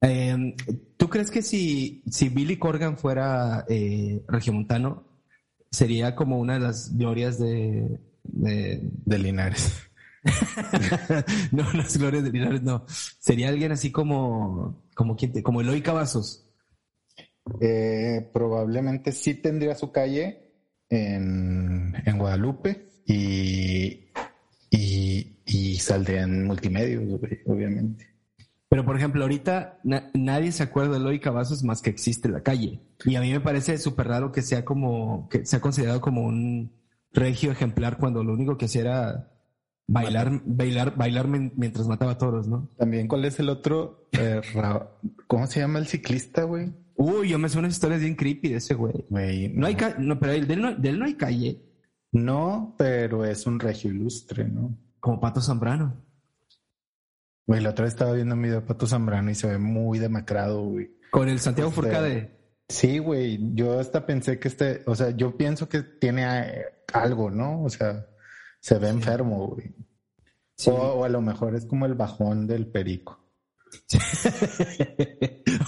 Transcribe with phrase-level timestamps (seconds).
[0.00, 0.54] Em,
[0.96, 5.04] ¿Tú crees que si, si Billy Corgan fuera eh, regiomontano,
[5.70, 9.72] sería como una de las glorias de, de, Linares.
[11.52, 12.84] no, las glorias de Linares, no.
[12.88, 16.48] Sería alguien así como, como quien como Eloy Cavazos.
[17.60, 20.50] Eh, probablemente sí tendría su calle
[20.88, 24.10] en, en Guadalupe y,
[24.70, 28.15] y, y saldría en multimedios, güey, obviamente.
[28.68, 32.42] Pero, por ejemplo, ahorita na- nadie se acuerda de Eloy Cavazos más que existe la
[32.42, 32.80] calle.
[33.04, 36.72] Y a mí me parece súper raro que sea como, que sea considerado como un
[37.12, 39.32] regio ejemplar cuando lo único que hacía era
[39.86, 42.68] bailar, bailar, bailar mientras mataba toros, ¿no?
[42.76, 44.08] También, ¿cuál es el otro?
[44.12, 44.40] Eh,
[45.28, 46.72] ¿Cómo se llama el ciclista, güey?
[46.96, 49.04] Uy, yo me sé unas historias bien creepy de ese güey.
[49.10, 51.62] Güey, No hay no, pero de él no, de él no hay calle,
[52.10, 54.76] No, pero es un regio ilustre, ¿no?
[54.98, 56.02] como Pato Zambrano.
[57.46, 59.98] Güey, la otra vez estaba viendo un video de Pato Zambrano y se ve muy
[59.98, 60.90] demacrado, güey.
[61.10, 62.36] Con el Santiago Este, Furcade.
[62.68, 67.30] Sí, güey, yo hasta pensé que este, o sea, yo pienso que tiene eh, algo,
[67.30, 67.62] ¿no?
[67.62, 68.06] O sea,
[68.60, 69.72] se ve enfermo, güey.
[70.56, 70.70] Sí.
[70.70, 73.24] O, o a lo mejor es como el bajón del perico.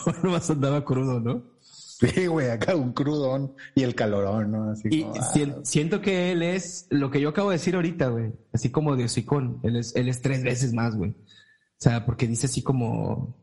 [0.06, 1.44] Ahora más andaba crudo, ¿no?
[1.60, 4.70] Sí, güey, acá un crudón y el calorón, ¿no?
[4.70, 7.75] Así Y como, ah, sien- siento que él es lo que yo acabo de decir
[7.75, 8.33] ahorita, güey.
[8.53, 9.60] Así como de hocicón.
[9.64, 11.14] Él es, él es tres veces más, güey.
[11.79, 13.37] O sea, porque dice así como,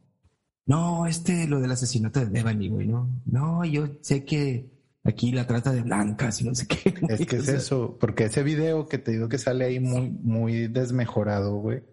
[0.66, 3.10] no, este, lo del asesinato de Devani, güey, ¿no?
[3.26, 4.70] No, yo sé que
[5.06, 6.92] aquí la trata de blancas y no sé qué.
[7.02, 7.14] güey.
[7.14, 9.80] Es que O es sea, eso, porque ese video que te digo que sale ahí
[9.80, 11.84] muy, muy desmejorado, güey.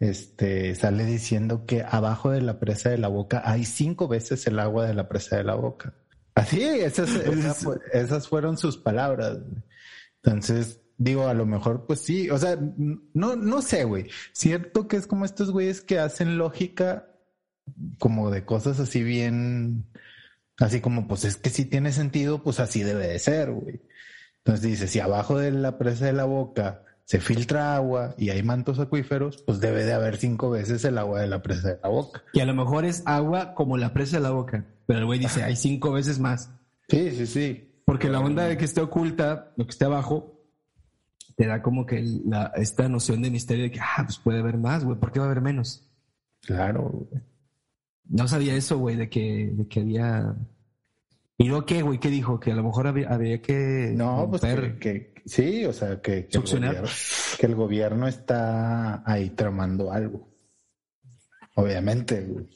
[0.00, 4.58] Este sale diciendo que abajo de la presa de la boca hay cinco veces el
[4.60, 5.94] agua de la presa de la boca.
[6.34, 9.38] Así, esas, esas, esas fueron sus palabras.
[9.40, 9.62] güey.
[10.22, 12.58] Entonces, digo, a lo mejor, pues sí, o sea,
[13.14, 14.08] no, no sé, güey.
[14.32, 17.06] Cierto que es como estos güeyes que hacen lógica
[17.98, 19.86] como de cosas así bien,
[20.58, 23.80] así como, pues es que si tiene sentido, pues así debe de ser, güey.
[24.38, 28.42] Entonces dice, si abajo de la presa de la boca se filtra agua y hay
[28.42, 31.88] mantos acuíferos, pues debe de haber cinco veces el agua de la presa de la
[31.88, 32.22] boca.
[32.32, 34.66] Que a lo mejor es agua como la presa de la boca.
[34.86, 36.50] Pero el güey dice, hay cinco veces más.
[36.88, 37.82] Sí, sí, sí.
[37.84, 40.37] Porque la onda de que esté oculta, lo que esté abajo,
[41.38, 44.58] te da como que la, esta noción de misterio de que, ah, pues puede haber
[44.58, 44.98] más, güey.
[44.98, 45.88] ¿Por qué va a haber menos?
[46.42, 47.22] Claro, güey.
[48.08, 50.34] No sabía eso, güey, de que, de que había.
[51.36, 52.00] ¿Y luego qué, güey?
[52.00, 52.40] ¿Qué dijo?
[52.40, 53.92] Que a lo mejor había, había que.
[53.94, 56.88] No, pues romper- que, que- sí, o sea, que, que, el gobierno,
[57.38, 60.28] que el gobierno está ahí tramando algo.
[61.54, 62.48] Obviamente, güey.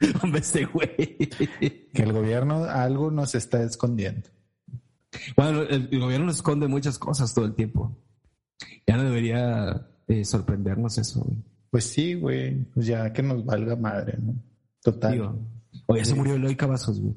[0.22, 0.88] Hombre, ese güey.
[1.94, 4.30] Que el gobierno algo nos está escondiendo.
[5.36, 7.96] Bueno, el, el gobierno nos esconde muchas cosas todo el tiempo.
[8.86, 11.38] Ya no debería eh, sorprendernos eso, güey.
[11.70, 12.64] Pues sí, güey.
[12.74, 14.34] Pues ya que nos valga madre, ¿no?
[14.82, 15.12] Total.
[15.12, 15.38] Digo,
[15.86, 17.14] o ya se murió Eloy Cavazos, güey.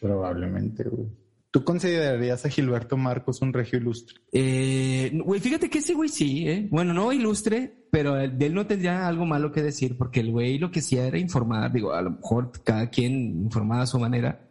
[0.00, 1.08] Probablemente, güey.
[1.50, 4.16] ¿Tú considerarías a Gilberto Marcos un regio ilustre?
[4.32, 6.66] Eh, güey, fíjate que ese güey sí, ¿eh?
[6.70, 10.58] Bueno, no ilustre, pero de él no tendría algo malo que decir, porque el güey
[10.58, 14.48] lo que hacía era informar, digo, a lo mejor cada quien informaba a su manera,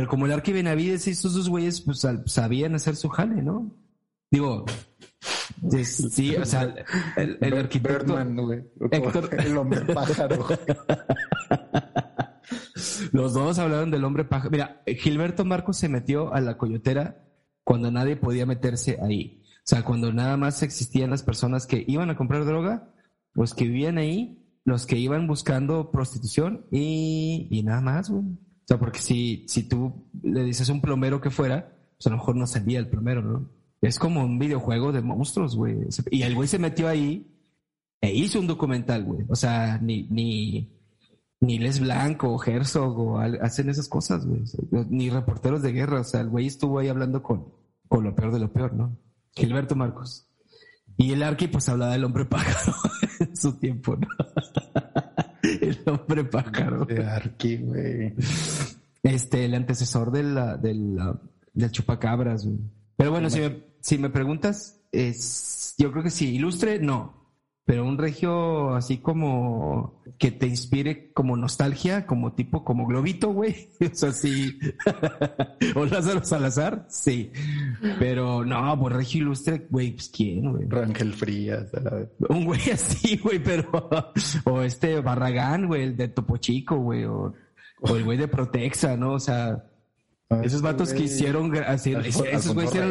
[0.00, 3.70] pero como el Arqui Benavides y esos dos güeyes, pues sabían hacer su jale, ¿no?
[4.30, 4.64] Digo,
[5.72, 6.74] es- sí, o sea,
[7.18, 8.60] el, el arquitecto, Birdman, güey.
[8.92, 10.46] Héctor- El hombre pájaro.
[13.12, 14.48] los dos hablaron del hombre paja.
[14.48, 17.22] Mira, Gilberto Marcos se metió a la coyotera
[17.62, 19.42] cuando nadie podía meterse ahí.
[19.58, 22.90] O sea, cuando nada más existían las personas que iban a comprar droga,
[23.34, 28.24] los que vivían ahí, los que iban buscando prostitución y, y nada más, güey.
[28.70, 32.36] Sea, porque si, si tú le dices un plomero que fuera, pues a lo mejor
[32.36, 33.50] no salía el plomero, ¿no?
[33.80, 35.88] Es como un videojuego de monstruos, güey.
[36.12, 37.36] Y el güey se metió ahí
[38.00, 39.26] e hizo un documental, güey.
[39.28, 40.72] O sea, ni, ni,
[41.40, 44.44] ni Les Blanco o Herzog o hacen esas cosas, güey.
[44.88, 46.02] Ni reporteros de guerra.
[46.02, 47.52] O sea, el güey estuvo ahí hablando con,
[47.88, 48.96] con lo peor de lo peor, ¿no?
[49.34, 50.28] Gilberto Marcos.
[50.96, 52.72] Y el Arqui, pues hablaba del hombre pájaro
[53.18, 54.06] en su tiempo, ¿no?
[55.60, 56.84] el hombre pájaro.
[56.84, 58.14] De Arqui, güey.
[59.02, 61.20] Este, el antecesor de la, del, la-
[61.52, 62.58] del chupacabras, güey.
[62.96, 67.19] Pero bueno, si me, si me preguntas, es, yo creo que sí, ilustre, no.
[67.70, 73.68] Pero un regio así como que te inspire como nostalgia, como tipo, como globito, güey.
[73.92, 74.58] O sea, sí.
[75.76, 77.30] o Lázaro Salazar, sí.
[78.00, 80.66] Pero no, pues regio ilustre, güey, pues quién, güey.
[80.68, 82.08] Rangel Frías, a la vez.
[82.28, 83.70] Un güey así, güey, pero.
[84.46, 87.32] O este Barragán, güey, el de Topo Chico, güey, o,
[87.82, 89.12] o el güey de Protexa, ¿no?
[89.12, 89.64] O sea,
[90.42, 91.56] esos vatos que hicieron.
[91.56, 92.88] así- esos güeyes hicieron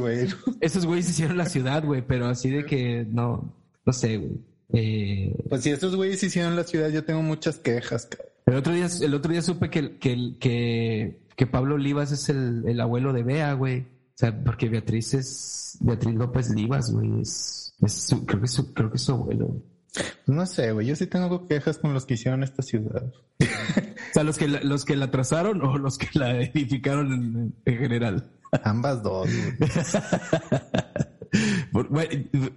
[0.00, 0.28] güey.
[0.60, 3.60] Esos güeyes hicieron la ciudad, güey, pero así de que no.
[3.84, 4.40] No sé, güey.
[4.74, 8.08] Eh, pues si estos güeyes hicieron la ciudad, yo tengo muchas quejas.
[8.46, 12.64] El otro día, el otro día supe que, que, que, que Pablo Olivas es el,
[12.66, 13.80] el, abuelo de Bea, güey.
[13.80, 17.20] O sea, porque Beatriz es Beatriz López Livas, güey.
[17.20, 19.62] Es, es creo que es su, creo que es su abuelo.
[20.26, 20.86] No sé, güey.
[20.86, 23.12] Yo sí tengo quejas con los que hicieron esta ciudad.
[23.40, 27.54] o sea, los que la, los que la trazaron o los que la edificaron en,
[27.64, 28.30] en general.
[28.64, 29.28] Ambas dos.
[29.28, 29.70] Güey.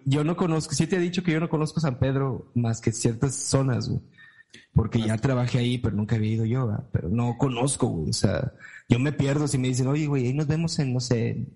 [0.06, 2.92] yo no conozco, sí te he dicho que yo no conozco San Pedro más que
[2.92, 4.02] ciertas zonas, güey.
[4.74, 6.86] Porque ya trabajé ahí, pero nunca había ido yo, ¿verdad?
[6.92, 8.10] pero no conozco, güey.
[8.10, 8.54] O sea,
[8.90, 11.48] yo me pierdo si me dicen, oye, güey, ahí nos vemos en, no sé,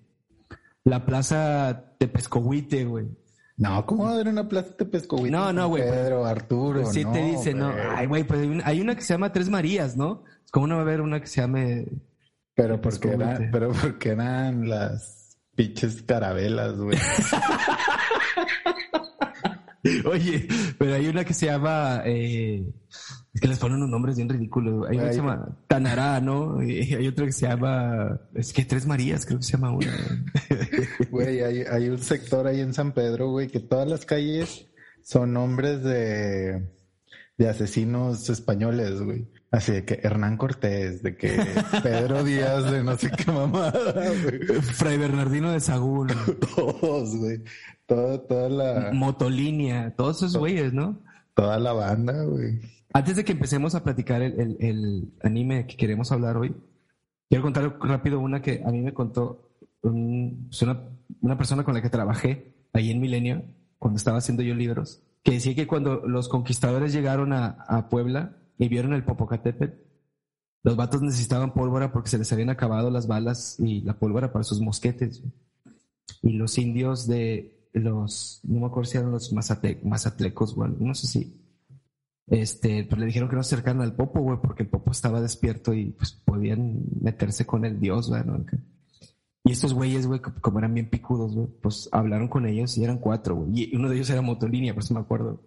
[0.84, 3.08] la plaza de Pescohuite, güey.
[3.56, 5.30] No, ¿cómo va a haber una plaza de Pescohuite?
[5.30, 5.82] No, no, güey.
[5.82, 6.82] Pedro, Arturo.
[6.82, 7.72] Pues sí no, te dicen, no.
[7.94, 10.24] Ay, güey, pues hay una, hay una, que se llama Tres Marías, ¿no?
[10.50, 11.86] ¿Cómo no va a haber una que se llame.
[12.54, 15.19] Pero porque, era, pero porque eran las
[15.60, 16.98] pinches carabelas, güey.
[20.06, 20.46] Oye,
[20.78, 22.02] pero hay una que se llama.
[22.06, 22.64] Eh,
[23.34, 24.88] es que les ponen unos nombres bien ridículos.
[24.88, 26.62] Hay una que se llama Tanará, ¿no?
[26.62, 28.18] Y hay otra que se llama.
[28.34, 30.26] Es que Tres Marías, creo que se llama una.
[31.10, 34.66] Güey, hay, hay un sector ahí en San Pedro, güey, que todas las calles
[35.02, 36.70] son nombres de,
[37.36, 39.28] de asesinos españoles, güey.
[39.50, 41.36] Así de que Hernán Cortés, de que
[41.82, 44.60] Pedro Díaz de no sé qué mamada, güey.
[44.60, 46.08] Fray Bernardino de Sagún.
[46.54, 47.42] Todos, güey.
[47.86, 48.90] Toda, toda la.
[48.92, 51.00] Motolínea, todos esos güeyes, ¿no?
[51.34, 52.60] Toda la banda, güey.
[52.92, 56.54] Antes de que empecemos a platicar el, el, el, anime que queremos hablar hoy,
[57.28, 59.50] quiero contar rápido una que a mí me contó
[59.82, 60.80] un, una,
[61.20, 63.44] una persona con la que trabajé ahí en Milenio,
[63.78, 68.39] cuando estaba haciendo yo libros, que decía que cuando los conquistadores llegaron a, a Puebla
[68.60, 69.74] y vieron el Popocatépetl,
[70.62, 74.44] los vatos necesitaban pólvora porque se les habían acabado las balas y la pólvora para
[74.44, 75.22] sus mosquetes.
[76.20, 80.94] Y los indios de los, no me acuerdo si eran los mazate, mazatlecos, güey, no
[80.94, 81.40] sé si,
[82.26, 85.22] este, pues le dijeron que no se acercaran al Popo, güey, porque el Popo estaba
[85.22, 88.44] despierto y pues podían meterse con el dios, güey, ¿no?
[89.42, 92.98] Y estos güeyes, güey, como eran bien picudos, güey, pues hablaron con ellos y eran
[92.98, 93.72] cuatro, güey.
[93.72, 95.40] Y uno de ellos era motolínea, por eso me acuerdo.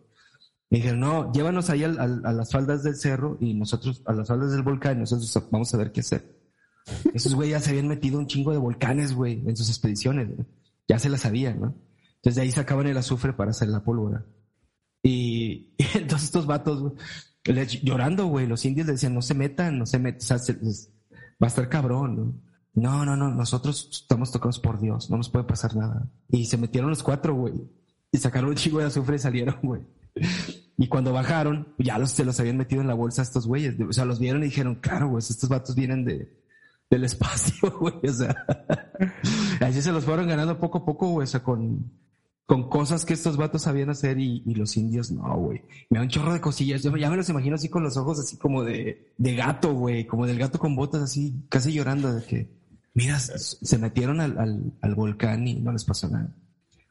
[0.73, 4.13] Me dijeron, no, llévanos ahí al, al, a las faldas del cerro y nosotros, a
[4.13, 6.41] las faldas del volcán, nosotros vamos a ver qué hacer.
[7.13, 10.47] Esos güeyes ya se habían metido un chingo de volcanes, güey, en sus expediciones, güey.
[10.87, 11.75] Ya se las sabían, ¿no?
[12.15, 14.25] Entonces de ahí sacaban el azufre para hacer la pólvora.
[15.03, 16.93] Y, y entonces estos vatos, güey,
[17.83, 20.57] llorando, güey, los indios le decían, no se metan, no se metan, o sea, se-
[20.59, 20.89] les-
[21.41, 22.41] va a estar cabrón, ¿no?
[22.73, 26.09] No, no, no, nosotros estamos tocados por Dios, no nos puede pasar nada.
[26.29, 27.53] Y se metieron los cuatro, güey,
[28.11, 29.81] y sacaron un chingo de azufre y salieron, güey.
[30.77, 33.75] Y cuando bajaron, ya se los habían metido en la bolsa a estos güeyes.
[33.79, 36.33] O sea, los vieron y dijeron, claro, güey, estos vatos vienen de,
[36.89, 37.99] del espacio, güey.
[38.03, 38.35] O sea,
[39.61, 41.25] así se los fueron ganando poco a poco, güey.
[41.25, 41.91] O sea, con,
[42.47, 45.61] con cosas que estos vatos sabían hacer y, los indios no, güey.
[45.91, 46.81] Me da un chorro de cosillas.
[46.81, 50.07] Yo ya me los imagino así con los ojos así como de, de gato, güey.
[50.07, 52.49] Como del gato con botas así, casi llorando de que,
[52.95, 56.35] mira, se metieron al, al volcán y no les pasó nada.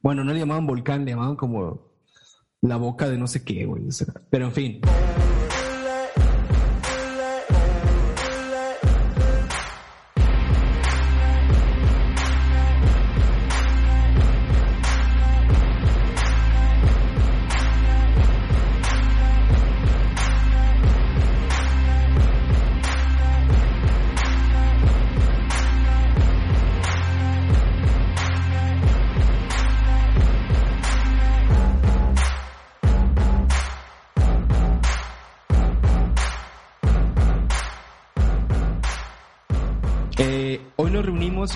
[0.01, 1.92] Bueno, no le llamaban volcán, le llamaban como
[2.63, 3.83] la boca de no sé qué, güey.
[4.31, 4.81] pero en fin.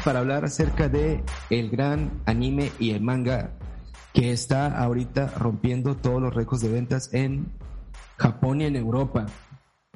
[0.07, 3.51] Para hablar acerca de el gran anime y el manga
[4.13, 7.53] que está ahorita rompiendo todos los récords de ventas en
[8.17, 9.27] Japón y en Europa.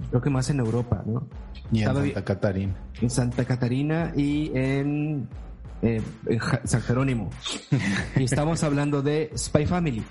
[0.08, 1.28] Creo que más en Europa, ¿no?
[1.70, 2.74] Y en Estaba Santa Catarina.
[3.00, 5.28] en Santa Catarina y en,
[5.82, 7.30] eh, en San Jerónimo.
[8.16, 10.04] y estamos hablando de Spy Family.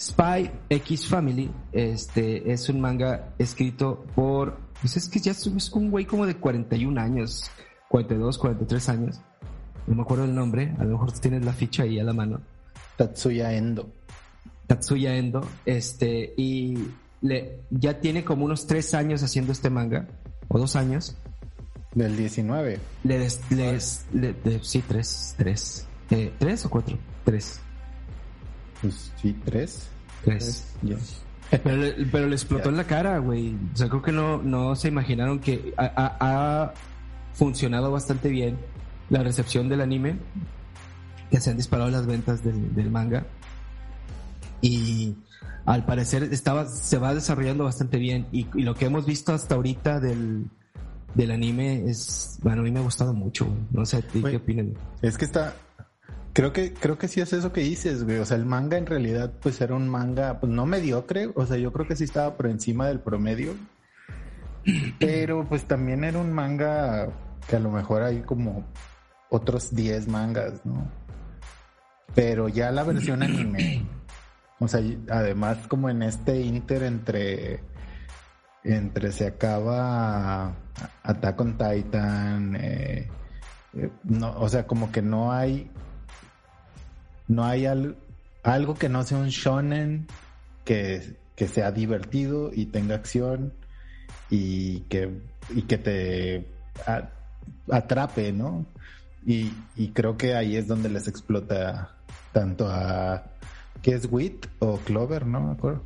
[0.00, 5.72] Spy X Family este, es un manga escrito por, pues es que ya es es
[5.72, 7.48] un güey como de 41 años,
[7.88, 9.20] 42, 43 años.
[9.86, 12.12] No me acuerdo el nombre, a lo mejor tú tienes la ficha ahí a la
[12.12, 12.40] mano.
[12.96, 13.90] Tatsuya Endo.
[14.66, 16.78] Tatsuya Endo, este, y
[17.20, 20.06] le, ya tiene como unos tres años haciendo este manga,
[20.48, 21.16] o dos años.
[21.94, 22.80] Del 19.
[23.04, 25.86] Le des, les- le- de- sí, tres, tres.
[26.10, 26.98] Eh, ¿Tres o cuatro?
[27.24, 27.60] Tres.
[28.80, 29.86] Pues sí, tres.
[30.24, 30.64] Tres.
[30.82, 30.96] Ya.
[31.62, 33.54] Pero, le- pero le explotó en la cara, güey.
[33.72, 36.16] O sea, creo que no, no se imaginaron que ha, ha-
[36.64, 36.74] ha
[37.34, 38.56] funcionado bastante bien
[39.14, 40.16] la recepción del anime,
[41.30, 43.24] que se han disparado las ventas del, del manga.
[44.60, 45.14] Y
[45.66, 48.26] al parecer estaba, se va desarrollando bastante bien.
[48.32, 50.50] Y, lo que hemos visto hasta ahorita del,
[51.14, 54.66] del anime es, bueno, a mí me ha gustado mucho, no sé, ¿qué opinas?
[55.00, 55.54] Es que está,
[56.32, 58.86] creo que, creo que sí es eso que dices, güey, o sea, el manga en
[58.86, 62.36] realidad pues era un manga, pues no mediocre, o sea, yo creo que sí estaba
[62.36, 63.54] por encima del promedio,
[64.98, 67.08] pero pues también era un manga
[67.48, 68.64] que a lo mejor hay como
[69.34, 70.90] otros 10 mangas, ¿no?
[72.14, 73.86] Pero ya la versión anime
[74.58, 77.60] o sea, además como en este inter entre
[78.62, 80.54] entre se acaba
[81.02, 83.08] Attack on Titan, eh,
[83.74, 83.90] eh,
[84.36, 85.70] o sea, como que no hay
[87.28, 87.66] no hay
[88.42, 90.06] algo que no sea un shonen
[90.64, 93.52] que, que sea divertido y tenga acción
[94.30, 96.48] y que, y que te
[97.70, 98.66] atrape, ¿no?
[99.26, 101.96] Y, y creo que ahí es donde les explota
[102.32, 103.24] tanto a
[103.84, 105.26] ¿Qué es WIT o Clover?
[105.26, 105.82] No me acuerdo.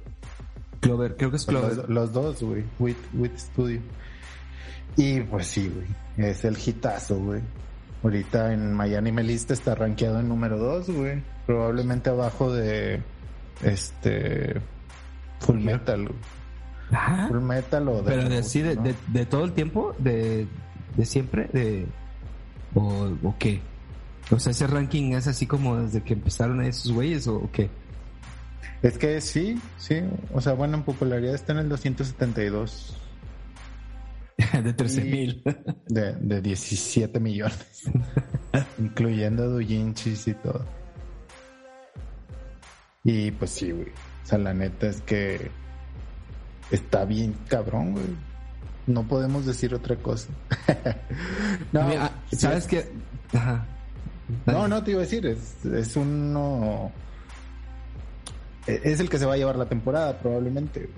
[0.79, 1.91] Clover, creo que es Clover.
[1.91, 2.65] Los, dos, güey.
[2.79, 3.81] WIT, WIT Studio.
[4.97, 6.29] Y pues sí, güey.
[6.31, 7.41] Es el hitazo, güey.
[8.05, 11.25] Ahorita en Miami Melista está rankeado en número dos, güey.
[11.45, 13.03] Probablemente abajo de
[13.65, 14.61] este
[15.41, 16.09] Full Metal.
[17.29, 18.11] Full Metal o de.
[18.13, 20.47] Pero de, sí, de, de, todo el tiempo, de,
[20.97, 21.89] de siempre, de.
[22.75, 23.61] O, o qué?
[24.31, 27.71] O sea, ese ranking es así como desde que empezaron esos güeyes o qué?
[28.83, 30.03] Es que sí, sí.
[30.33, 32.97] O sea, bueno, en popularidad está en el 272.
[34.63, 35.43] de 13 mil.
[35.89, 37.91] De, de 17 millones.
[38.79, 40.65] incluyendo doujinshis y todo.
[43.05, 43.89] Y pues sí, güey.
[43.89, 45.51] O sea, la neta es que
[46.71, 48.28] está bien cabrón, güey.
[48.89, 50.29] No podemos decir otra cosa.
[51.73, 51.89] no,
[52.33, 52.91] ¿sabes qué?
[54.47, 56.91] No, no te iba a decir, es, es uno
[58.69, 60.89] e, es el que se va a llevar la temporada, probablemente.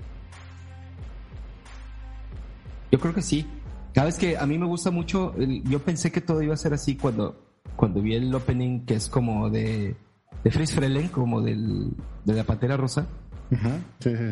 [2.91, 3.47] Yo creo que sí.
[3.95, 5.33] Sabes que a mí me gusta mucho.
[5.37, 7.41] Yo pensé que todo iba a ser así cuando,
[7.75, 9.95] cuando vi el opening que es como de,
[10.43, 11.93] de Fritz Frelen, como del,
[12.25, 13.07] de la Pantera Rosa.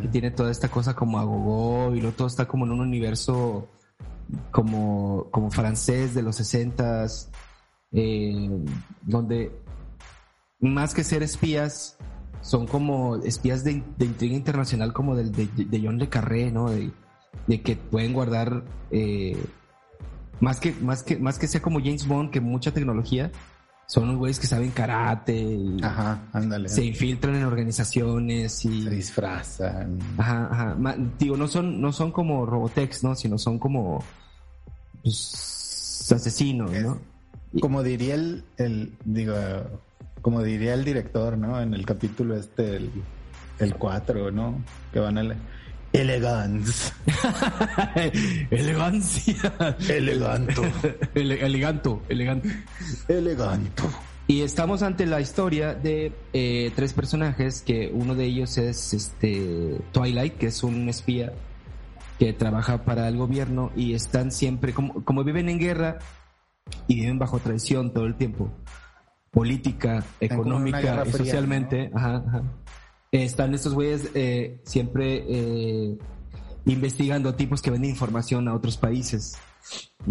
[0.04, 3.68] Y tiene toda esta cosa como agogó y luego todo está como en un universo
[4.52, 7.30] como, como francés de los sesentas,
[7.92, 8.50] eh,
[9.02, 9.52] donde
[10.60, 11.98] más que ser espías,
[12.42, 16.70] son como espías de, intriga internacional como del, de, de, John Le Carré, ¿no?
[16.70, 16.92] De,
[17.62, 19.38] que pueden guardar eh,
[20.40, 23.32] más que más que más que sea como James Bond que mucha tecnología
[23.90, 26.70] son los güeyes que saben karate ajá ándale.
[26.70, 29.98] se infiltran en organizaciones y se disfrazan.
[30.18, 30.96] Ajá ajá.
[31.18, 34.04] Digo no son no son como Robotex no sino son como
[35.02, 37.00] pues, asesinos no
[37.60, 39.34] como diría el, el digo
[40.22, 41.62] como diría el director, ¿no?
[41.62, 42.92] En el capítulo este, el,
[43.60, 44.64] el 4, ¿no?
[44.92, 45.36] Que van a...
[45.94, 46.94] Elegance.
[48.52, 49.76] Elegancia.
[49.90, 50.62] Eleganto.
[51.16, 52.50] eleganto, eleganto.
[53.08, 53.84] Eleganto.
[54.28, 59.82] Y estamos ante la historia de eh, tres personajes, que uno de ellos es este
[59.92, 61.34] Twilight, que es un espía
[62.20, 65.98] que trabaja para el gobierno y están siempre, como, como viven en guerra
[66.88, 68.52] y viven bajo traición todo el tiempo,
[69.32, 71.92] política, económica y socialmente.
[73.12, 75.98] Están estos güeyes eh, siempre eh,
[76.66, 79.38] investigando tipos que venden información a otros países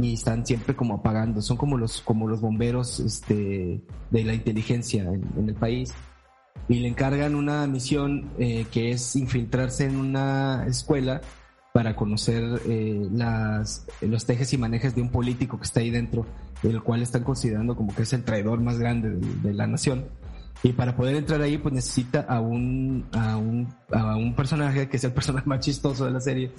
[0.00, 1.42] y están siempre como apagando.
[1.42, 5.94] Son como los, como los bomberos este, de la inteligencia en, el país.
[6.68, 11.20] Y le encargan una misión eh, que es infiltrarse en una escuela
[11.72, 12.42] para conocer
[13.12, 16.26] las, los tejes y manejes de un político que está ahí dentro
[16.62, 20.06] el cual están considerando como que es el traidor más grande de, la nación.
[20.62, 24.96] Y para poder entrar ahí, pues necesita a un, a un, a un personaje que
[24.96, 26.50] es el personaje más chistoso de la serie,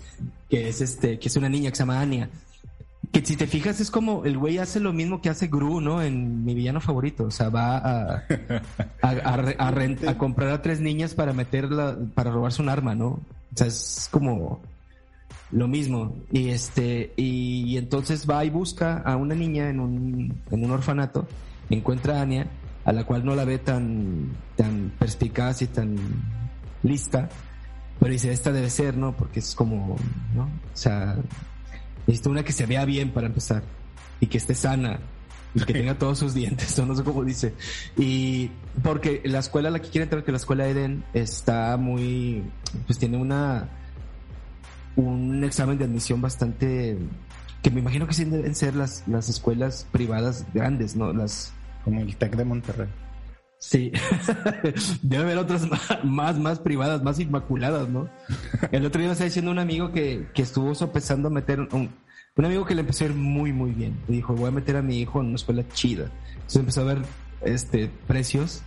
[0.50, 2.30] que es este, que es una niña que se llama Anya.
[3.12, 6.02] Que si te fijas es como el güey hace lo mismo que hace Gru, ¿no?
[6.02, 7.26] En mi villano favorito.
[7.26, 8.24] O sea, va a,
[9.02, 13.08] a, a, comprar a tres niñas para meterla, para robarse un arma, ¿no?
[13.08, 13.22] O
[13.56, 14.62] sea, es como,
[15.52, 16.16] lo mismo.
[16.32, 21.28] Y este, y, entonces va y busca a una niña en un, en un orfanato,
[21.70, 22.48] encuentra a Anya,
[22.86, 25.98] a la cual no la ve tan, tan perspicaz y tan
[26.84, 27.30] lista,
[28.00, 29.16] pero dice, esta debe ser, ¿no?
[29.16, 29.98] Porque es como,
[30.34, 30.44] ¿no?
[30.44, 31.18] O sea,
[32.08, 33.64] necesita una que se vea bien para empezar
[34.20, 35.00] y que esté sana
[35.54, 37.54] y que tenga todos sus dientes, no sé cómo dice.
[37.98, 38.52] Y
[38.84, 42.44] porque la escuela a la que quiere entrar, que la escuela Eden, está muy,
[42.86, 43.68] pues tiene una,
[44.96, 46.98] un examen de admisión bastante
[47.62, 51.12] que me imagino que sí deben ser las, las escuelas privadas grandes, ¿no?
[51.12, 51.52] Las
[51.84, 52.88] como el TEC de Monterrey.
[53.58, 53.92] Sí,
[55.02, 55.68] debe haber otras
[56.04, 58.10] más, más privadas, más inmaculadas, ¿no?
[58.72, 61.90] El otro día estaba diciendo un amigo que, que estuvo sopesando meter un,
[62.36, 64.00] un amigo que le empezó a ir muy, muy bien.
[64.08, 66.10] Le dijo, voy a meter a mi hijo en una escuela chida.
[66.36, 67.00] Entonces empezó a ver
[67.42, 68.64] este, precios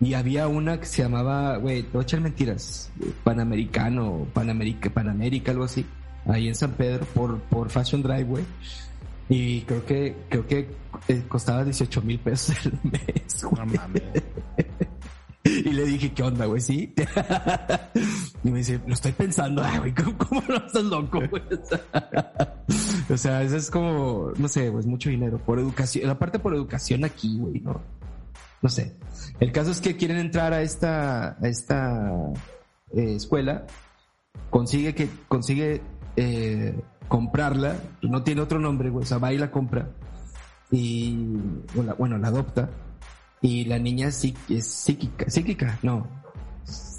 [0.00, 2.90] y había una que se llamaba, güey, te voy mentiras,
[3.22, 5.86] Panamericano, Panamérica, Panamérica, algo así,
[6.26, 8.44] ahí en San Pedro por, por Fashion Drive, güey.
[9.28, 10.68] Y creo que, creo que
[11.08, 13.44] eh, costaba 18 mil pesos el mes.
[15.46, 16.60] Y le dije, ¿qué onda, güey?
[16.62, 16.94] ¿Sí?
[18.44, 19.62] y me dice, lo estoy pensando.
[19.62, 21.42] Ay, güey, ¿cómo, no estás loco, güey?
[23.10, 26.08] o sea, eso es como, no sé, pues mucho dinero por educación.
[26.08, 27.78] Aparte por educación aquí, güey, ¿no?
[28.62, 28.96] No sé.
[29.38, 32.10] El caso es que quieren entrar a esta, a esta
[32.96, 33.66] eh, escuela.
[34.48, 35.82] Consigue que, consigue
[36.16, 36.74] eh,
[37.14, 37.76] comprarla.
[38.02, 39.04] No tiene otro nombre, güey.
[39.04, 39.88] O sea, va y la compra.
[40.72, 41.14] Y,
[41.96, 42.68] bueno, la adopta
[43.40, 46.08] y la niña sí, es psíquica, psíquica, no,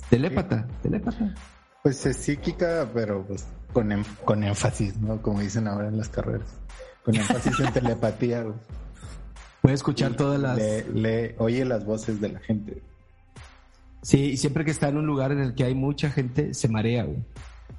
[0.10, 1.36] telépata, telépata.
[1.84, 5.22] Pues es psíquica, pero pues con, con énfasis, ¿no?
[5.22, 6.48] Como dicen ahora en las carreras.
[7.03, 8.45] Con énfasis en telepatía.
[9.62, 10.57] Puede escuchar todas las...
[10.57, 12.81] Le, oye las voces de la gente.
[14.01, 16.69] Sí, y siempre que está en un lugar en el que hay mucha gente, se
[16.69, 17.25] marea, güey.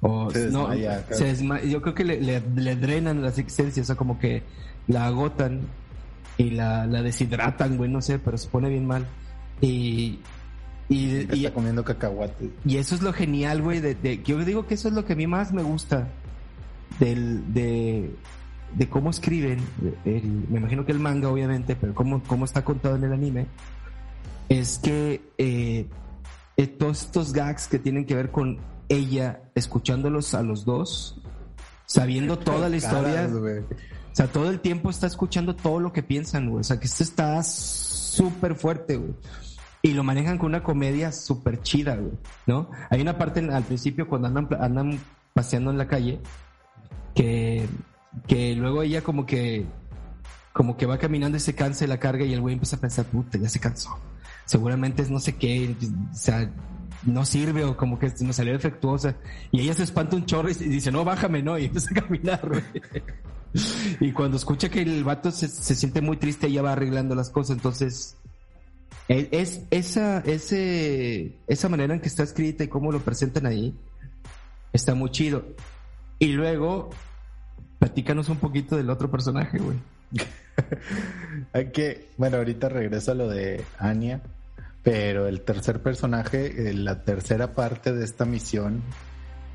[0.01, 4.43] O, se no, yo creo que le, le, drenan las existencias, o sea, como que
[4.87, 5.61] la agotan
[6.37, 9.07] y la, la deshidratan, güey, no sé, pero se pone bien mal.
[9.59, 10.19] Y,
[10.87, 12.51] y, está comiendo cacahuate.
[12.63, 15.13] Y eso es lo genial, güey, de, de, yo digo que eso es lo que
[15.13, 16.07] a mí más me gusta
[16.99, 18.11] del, de,
[18.75, 19.59] de cómo escriben,
[20.05, 23.47] me imagino que el manga, obviamente, pero cómo, cómo está contado en el anime,
[24.49, 25.87] es que eh,
[26.55, 31.21] eh todos estos gags que tienen que ver con ella escuchándolos a los dos,
[31.85, 33.29] sabiendo toda la historia.
[33.31, 36.61] O sea, todo el tiempo está escuchando todo lo que piensan, güey.
[36.61, 39.13] O sea, que esto está súper fuerte, güey.
[39.83, 42.13] Y lo manejan con una comedia súper chida, güey.
[42.47, 42.69] ¿No?
[42.89, 44.99] Hay una parte al principio cuando andan, andan
[45.33, 46.19] paseando en la calle
[47.13, 47.67] que,
[48.27, 49.65] que luego ella como que
[50.57, 52.79] como que va caminando y se cansa de la carga y el güey empieza a
[52.79, 53.95] pensar, puta, ya se cansó.
[54.45, 55.75] Seguramente es no sé qué,
[56.11, 56.51] o sea,
[57.03, 59.15] no sirve o como que nos salió defectuosa.
[59.51, 61.57] Y ella se espanta un chorro y dice, no, bájame, ¿no?
[61.57, 62.63] Y empieza a caminar,
[63.99, 67.55] y cuando escucha que el vato se, siente muy triste, ella va arreglando las cosas.
[67.57, 68.17] Entonces,
[69.07, 73.75] e, es esa, ese, esa manera en que está escrita y cómo lo presentan ahí,
[74.73, 75.45] está muy chido.
[76.19, 76.89] Y luego,
[77.79, 79.77] platícanos un poquito del otro personaje, güey.
[81.53, 84.21] Hay que, bueno, ahorita regreso a lo de Anya,
[84.87, 88.81] pero el tercer personaje, eh, la tercera parte de esta misión,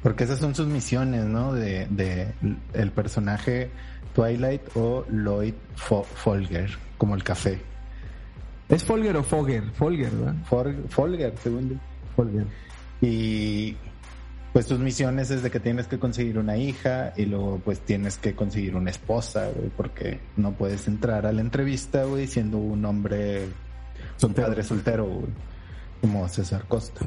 [0.02, 1.54] porque esas son sus misiones, ¿no?
[1.54, 2.34] De, de
[2.74, 3.70] el personaje
[4.14, 7.58] Twilight o Lloyd Folger, como el café.
[8.68, 9.70] ¿Es Folger o Fogger?
[9.72, 10.34] Folger, ¿verdad?
[10.90, 11.80] Folger, según
[12.14, 12.44] Folger.
[13.00, 13.74] Y
[14.52, 18.18] pues tus misiones es de que tienes que conseguir una hija y luego pues tienes
[18.18, 22.84] que conseguir una esposa, güey, porque no puedes entrar a la entrevista, güey, siendo un
[22.84, 23.46] hombre
[24.22, 24.48] soltero.
[24.48, 25.32] padre soltero, güey,
[26.00, 27.06] como César Costa.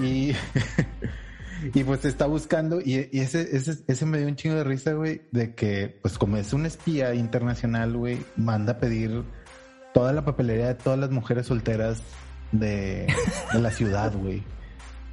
[0.00, 0.32] y
[1.74, 5.22] Y pues está buscando, y, ese, ese, ese, me dio un chingo de risa, güey,
[5.30, 9.22] de que, pues como es un espía internacional, güey, manda a pedir
[9.94, 12.02] toda la papelería de todas las mujeres solteras
[12.50, 13.06] de,
[13.52, 14.42] la ciudad, güey.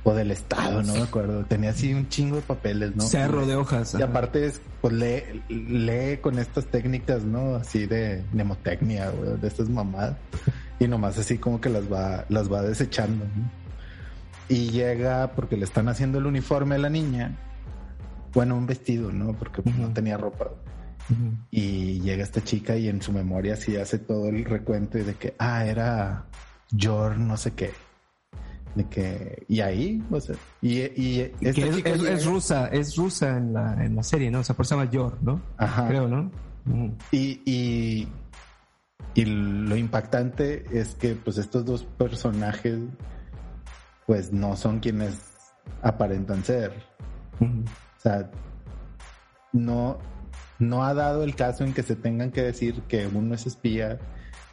[0.03, 1.43] O del estado, no me acuerdo.
[1.45, 3.03] Tenía así un chingo de papeles, ¿no?
[3.03, 3.95] Cerro de hojas.
[3.99, 7.55] Y aparte es, pues lee, lee con estas técnicas, ¿no?
[7.55, 10.15] Así de mnemotecnia, güey, de estas mamadas.
[10.79, 13.51] Y nomás así como que las va, las va desechando, ¿no?
[14.47, 17.37] Y llega porque le están haciendo el uniforme a la niña.
[18.33, 19.33] Bueno, un vestido, ¿no?
[19.33, 20.47] Porque no tenía ropa.
[21.51, 25.35] Y llega esta chica y en su memoria sí hace todo el recuento de que,
[25.39, 26.25] ah, era
[26.71, 27.71] Yor no sé qué.
[28.75, 33.37] De que, y ahí, o sea, y, y esta es, chica es, rusa, es rusa
[33.37, 34.39] en la, en la serie, ¿no?
[34.39, 35.41] O sea, por eso se llama Yor, ¿no?
[35.57, 35.87] Ajá.
[35.87, 36.31] Creo, ¿no?
[37.11, 38.07] Y, y,
[39.19, 42.79] y lo impactante es que, pues, estos dos personajes
[44.07, 45.19] pues no son quienes
[45.81, 46.71] aparentan ser.
[47.41, 48.31] O sea,
[49.51, 49.99] no,
[50.57, 53.99] no ha dado el caso en que se tengan que decir que uno es espía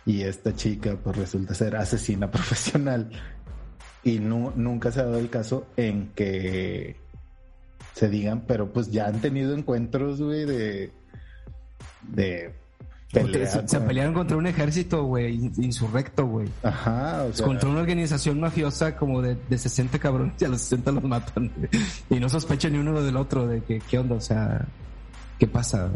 [0.04, 3.08] y esta chica pues resulta ser asesina profesional.
[4.02, 6.96] Y no, nunca se ha dado el caso en que
[7.94, 10.90] se digan, pero pues ya han tenido encuentros, güey, de,
[12.02, 12.65] de
[13.12, 16.48] se, pelearon contra un ejército, güey, insurrecto, güey.
[16.62, 17.46] Ajá, o sea...
[17.46, 21.50] Contra una organización mafiosa como de, de 60 cabrones y a los 60 los matan.
[22.10, 24.66] Y no sospechan ni uno del otro de que, qué onda, o sea,
[25.38, 25.90] qué pasa.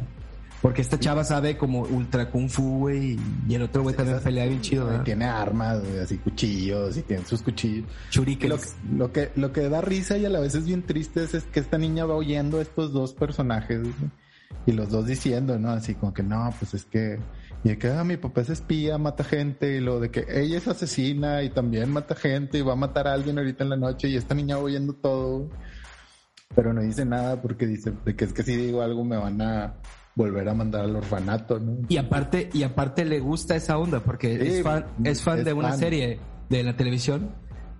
[0.62, 3.18] Porque esta chava sabe como ultra kung fu, güey,
[3.49, 5.05] y el otro güey también pelea bien chido, ¿verdad?
[5.05, 7.88] Tiene armas, así cuchillos, y tiene sus cuchillos.
[8.14, 8.59] Lo,
[8.94, 11.44] lo, que, lo que da risa y a la vez es bien triste es, es
[11.44, 13.94] que esta niña va oyendo a estos dos personajes, güey,
[14.66, 15.70] y los dos diciendo, ¿no?
[15.70, 17.18] Así como que no, pues es que
[17.62, 20.56] y de que ah, mi papá es espía, mata gente, y lo de que ella
[20.58, 23.76] es asesina y también mata gente y va a matar a alguien ahorita en la
[23.76, 25.48] noche y esta niña oyendo todo.
[26.54, 29.40] Pero no dice nada porque dice de que es que si digo algo me van
[29.42, 29.74] a
[30.16, 31.86] volver a mandar al orfanato, ¿no?
[31.88, 35.72] Y aparte, y aparte le gusta esa onda porque es fan, es fan de una
[35.74, 37.30] serie de la televisión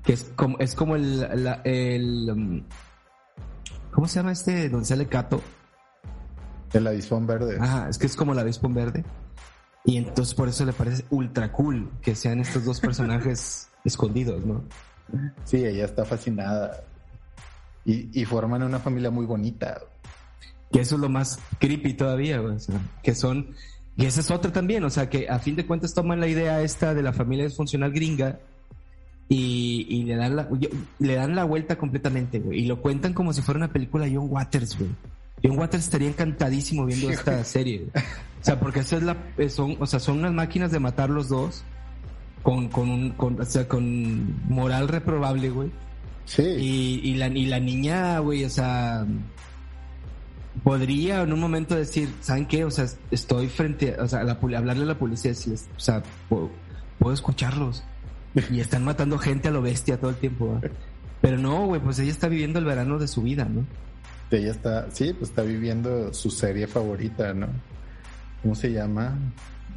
[0.05, 1.27] que es como, es como el,
[1.65, 2.63] el um,
[3.91, 5.43] ¿cómo se llama este donde sale Cato?
[6.73, 7.59] El avispón verde.
[7.61, 9.05] Ajá, es que es como el avispón verde.
[9.85, 14.65] Y entonces por eso le parece ultra cool que sean estos dos personajes escondidos, ¿no?
[15.45, 16.85] Sí, ella está fascinada.
[17.85, 19.81] Y, forman una familia muy bonita.
[20.71, 23.55] Que eso es lo más creepy todavía, o sea, que son...
[23.97, 26.63] Y esa es otra también, o sea, que a fin de cuentas toman la idea
[26.63, 28.39] esta de la familia disfuncional gringa
[29.29, 30.49] y, le, dan la,
[30.99, 32.61] le dan la vuelta completamente, güey.
[32.61, 34.91] Y lo cuentan como si fuera una película de John Waters, güey.
[35.43, 37.87] John Waters estaría encantadísimo viendo esta serie.
[37.95, 39.17] O sea, porque esa es la,
[39.49, 41.63] son, o sea, son unas máquinas de matar los dos
[42.43, 45.71] con, con un, con, o sea, con moral reprobable, güey.
[46.25, 46.43] Sí.
[46.43, 49.07] Y, y la, y la niña, güey, o sea,
[50.63, 52.65] podría en un momento decir, ¿saben qué?
[52.65, 56.03] O sea, estoy frente, a, o sea, la, hablarle a la policía, decirles, o sea,
[56.29, 56.51] puedo,
[56.99, 57.83] puedo escucharlos.
[58.51, 60.61] Y están matando gente a lo bestia todo el tiempo,
[61.21, 63.65] Pero no, güey, pues ella está viviendo el verano de su vida, ¿no?
[64.31, 67.49] Ella está, sí, pues está viviendo su serie favorita, ¿no?
[68.43, 69.19] ¿Cómo se llama?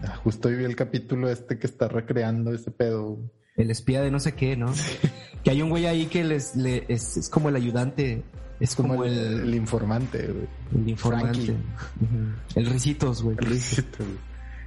[0.04, 3.18] Ah, justo hoy vi el capítulo este que está recreando ese pedo.
[3.56, 4.74] El espía de no sé qué, ¿no?
[5.44, 8.24] que hay un güey ahí que les, es, como el ayudante.
[8.60, 10.48] Es como, el, el, informante, güey.
[10.76, 11.56] El informante.
[12.56, 13.36] El Ricitos, güey.
[13.40, 14.06] El Ricitos,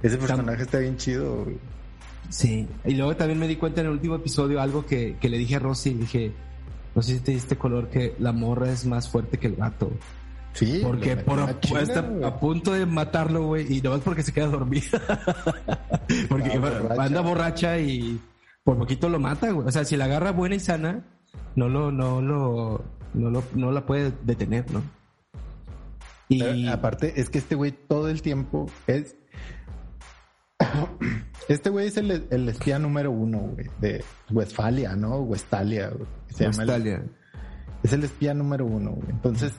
[0.03, 1.57] Ese personaje está, bien chido, güey.
[2.29, 2.67] Sí.
[2.85, 5.55] Y luego también me di cuenta en el último episodio algo que, que le dije
[5.55, 5.93] a Rosy.
[5.93, 6.33] Dije,
[6.97, 9.91] no sé si te diste color que la morra es más fuerte que el gato.
[10.53, 10.81] Sí.
[10.81, 14.47] Porque por a, está a punto de matarlo, güey, y no es porque se queda
[14.47, 14.99] dormida.
[16.27, 16.59] porque
[16.97, 18.19] anda borracha y
[18.63, 19.67] por poquito lo mata, güey.
[19.67, 21.05] O sea, si la agarra buena y sana,
[21.55, 22.83] no lo, no lo,
[23.13, 24.81] no lo, no la puede detener, ¿no?
[26.29, 29.15] Y aparte, es que este güey todo el tiempo es
[31.47, 35.19] este güey es el, el, espía número uno, güey, de Westfalia, ¿no?
[35.19, 35.91] Westalia,
[36.29, 37.03] Se Westfalia.
[37.83, 39.09] es el espía número uno, güey.
[39.09, 39.53] Entonces,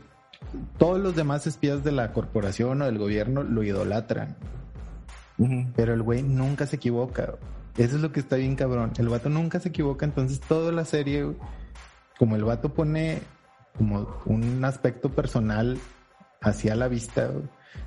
[0.78, 4.36] todos los demás espías de la corporación o del gobierno lo idolatran.
[5.76, 7.34] Pero el güey nunca se equivoca.
[7.76, 8.92] Eso es lo que está bien cabrón.
[8.98, 11.32] El vato nunca se equivoca, entonces toda la serie,
[12.18, 13.20] como el vato pone
[13.76, 15.78] como un aspecto personal
[16.40, 17.30] hacia la vista,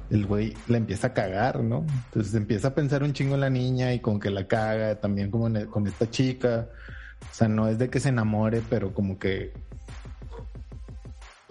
[0.10, 1.86] el güey la empieza a cagar, ¿no?
[2.06, 5.32] Entonces empieza a pensar un chingo en la niña y con que la caga, también
[5.32, 6.68] como con esta chica.
[7.22, 9.54] O sea, no es de que se enamore, pero como que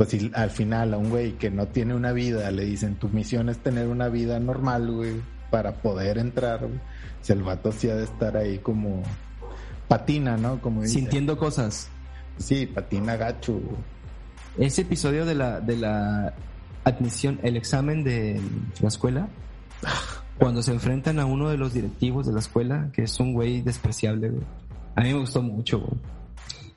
[0.00, 3.10] pues si al final a un güey que no tiene una vida le dicen tu
[3.10, 6.80] misión es tener una vida normal, güey, para poder entrar, güey.
[7.20, 9.02] Si el vato sí ha de estar ahí como
[9.88, 10.58] patina, ¿no?
[10.62, 11.88] Como Sintiendo cosas.
[12.38, 13.60] Sí, patina gacho.
[14.58, 16.32] Ese episodio de la, de la
[16.84, 18.40] admisión, el examen de
[18.80, 19.28] la escuela,
[20.38, 23.60] cuando se enfrentan a uno de los directivos de la escuela, que es un güey
[23.60, 24.44] despreciable, güey.
[24.96, 26.00] A mí me gustó mucho, güey.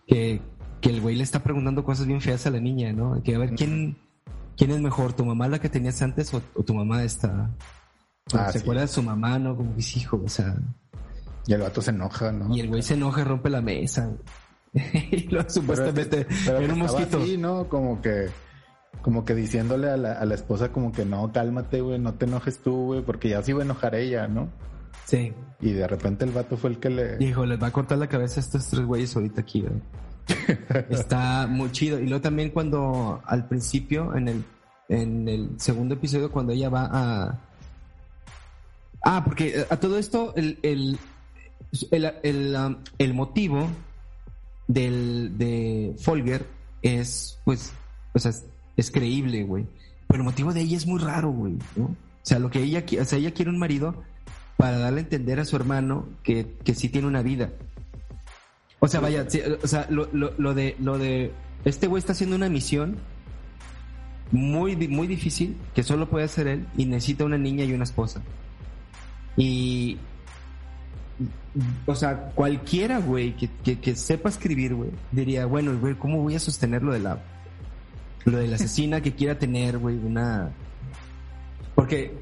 [0.06, 0.42] Que,
[0.82, 3.22] que el güey le está preguntando cosas bien feas a la niña, ¿no?
[3.24, 3.98] Que a ver, ¿quién,
[4.58, 5.14] quién es mejor?
[5.14, 7.50] ¿Tu mamá la que tenías antes o, tu mamá esta?
[8.34, 9.56] Ah, se acuerda de su mamá, ¿no?
[9.56, 10.56] Como que hijo, o sea.
[11.48, 12.56] Y el vato se enoja, ¿no?
[12.56, 14.12] Y el güey se enoja y rompe la mesa.
[14.74, 17.22] y luego supuestamente era un mosquito.
[17.22, 17.68] Así, ¿no?
[17.68, 18.28] Como que
[19.02, 22.26] como que diciéndole a la, a la esposa como que no, cálmate, güey, no te
[22.26, 24.50] enojes tú, güey, porque ya se iba a enojar ella, ¿no?
[25.06, 25.34] Sí.
[25.60, 27.18] Y de repente el vato fue el que le...
[27.18, 29.82] Dijo, les va a cortar la cabeza a estos tres güeyes ahorita aquí, güey.
[30.90, 32.00] Está muy chido.
[32.00, 34.44] Y luego también cuando al principio, en el,
[34.90, 37.40] en el segundo episodio, cuando ella va a...
[39.06, 40.98] Ah, porque a todo esto, el, el,
[41.92, 43.68] el, el, um, el motivo
[44.68, 46.46] del, de Folger
[46.82, 47.74] es, pues,
[48.14, 48.46] o sea, es
[48.92, 49.66] creíble, güey.
[50.08, 51.54] Pero el motivo de ella es muy raro, güey.
[51.78, 54.04] O sea, lo que ella, o sea, ella quiere un marido
[54.58, 57.50] para darle a entender a su hermano que, que sí tiene una vida.
[58.80, 59.26] O sea, vaya,
[59.62, 61.32] o sea, lo, lo, de, lo de,
[61.64, 62.98] este güey está haciendo una misión
[64.32, 68.22] muy, muy difícil que solo puede hacer él y necesita una niña y una esposa.
[69.38, 69.98] Y,
[71.86, 76.36] o sea, cualquiera, güey, que, que, que sepa escribir, güey, diría, bueno, güey, ¿cómo voy
[76.36, 77.20] a sostener lo de la
[78.26, 80.52] lo de la asesina que quiera tener, güey, una...
[81.76, 82.14] Porque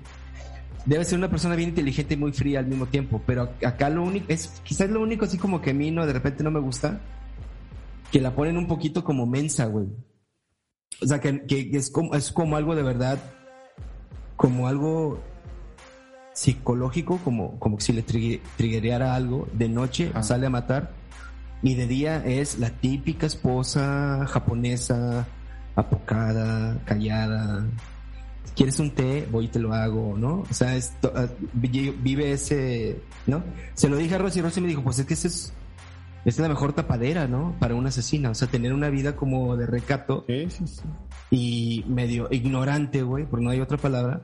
[0.86, 3.22] debe ser una persona bien inteligente y muy fría al mismo tiempo.
[3.26, 6.14] Pero acá lo único, es quizás lo único así como que a mí no, de
[6.14, 7.02] repente no me gusta,
[8.12, 9.88] que la ponen un poquito como mensa, güey.
[11.02, 13.20] O sea, que, es, como, es como algo de verdad,
[14.36, 15.20] como algo
[16.34, 19.48] psicológico, como, como si le triggereara algo.
[19.54, 20.92] De noche sale a matar
[21.64, 25.28] y de día es la típica esposa japonesa,
[25.76, 27.66] apocada, callada,
[28.56, 30.44] quieres un té, voy y te lo hago, ¿no?
[30.50, 33.44] O sea, esto, ah, vive ese, ¿no?
[33.74, 35.54] Se lo dije a Rosy y Rosy me dijo, pues es que ese es,
[36.26, 37.56] es la mejor tapadera, ¿no?
[37.60, 40.26] Para una asesina, o sea, tener una vida como de recato.
[40.28, 40.82] Sí, sí, sí.
[41.32, 44.22] Y medio ignorante, güey, porque no hay otra palabra.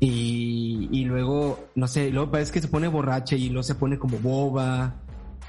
[0.00, 3.98] Y, y luego, no sé, luego parece que se pone borracha y luego se pone
[3.98, 4.94] como boba.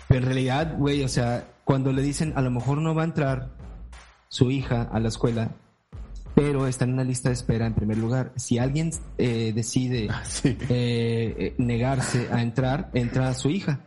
[0.07, 3.05] Pero en realidad, güey, o sea, cuando le dicen a lo mejor no va a
[3.05, 3.58] entrar
[4.29, 5.51] su hija a la escuela,
[6.35, 8.31] pero está en una lista de espera en primer lugar.
[8.37, 13.81] Si alguien eh, decide ah, eh, eh, negarse a entrar, entra a su hija.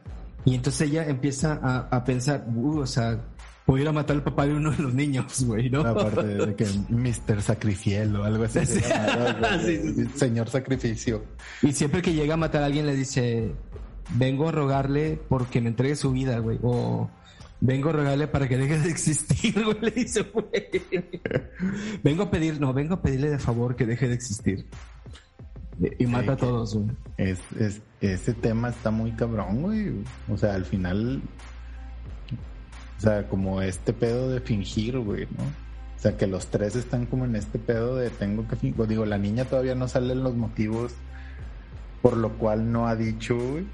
[0.45, 3.25] Y entonces ella empieza a, pensar, uh, o sea,
[3.65, 5.81] voy a matar al papá de uno de los niños, güey, ¿no?
[5.83, 7.41] Aparte de que Mr.
[7.41, 8.59] Sacrifiel o algo así.
[10.17, 11.25] Señor Sacrificio.
[11.63, 13.55] Y siempre que llega a matar a alguien le dice,
[14.17, 16.59] vengo a rogarle porque me entregue su vida, güey.
[16.63, 17.09] O
[17.65, 20.83] Vengo a rogarle para que deje de existir, güey, le dice, güey.
[22.03, 24.67] Vengo a pedir, no, vengo a pedirle de favor que deje de existir.
[25.97, 26.89] Y mata a todos, güey.
[27.19, 29.93] Es, es, ese tema está muy cabrón, güey.
[30.29, 31.23] O sea, al final,
[32.99, 35.45] o sea, como este pedo de fingir, güey, ¿no?
[35.45, 38.89] O sea, que los tres están como en este pedo de tengo que fingir.
[38.89, 40.95] Digo, la niña todavía no salen los motivos
[42.03, 43.65] por lo cual no ha dicho, güey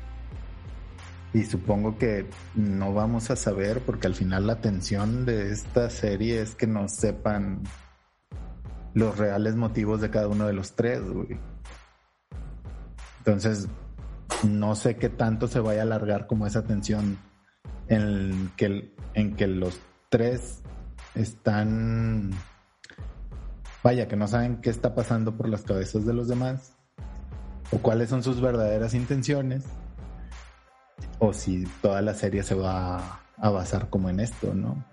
[1.32, 6.40] y supongo que no vamos a saber porque al final la tensión de esta serie
[6.40, 7.62] es que no sepan
[8.94, 11.38] los reales motivos de cada uno de los tres, güey.
[13.18, 13.68] Entonces,
[14.42, 17.18] no sé qué tanto se vaya a alargar como esa tensión
[17.88, 20.62] en que, en que los tres
[21.14, 22.30] están,
[23.82, 26.72] vaya, que no saben qué está pasando por las cabezas de los demás
[27.70, 29.64] o cuáles son sus verdaderas intenciones
[31.18, 34.84] o si toda la serie se va a basar como en esto, ¿no?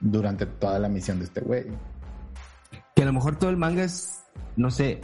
[0.00, 1.66] Durante toda la misión de este güey.
[2.94, 4.24] Que a lo mejor todo el manga es,
[4.56, 5.00] no sé,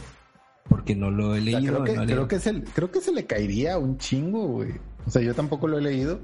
[0.67, 1.83] porque no lo he leído.
[1.83, 4.73] creo, que, se, creo que se le caería un chingo, güey.
[5.05, 6.19] O sea, yo tampoco lo he leído.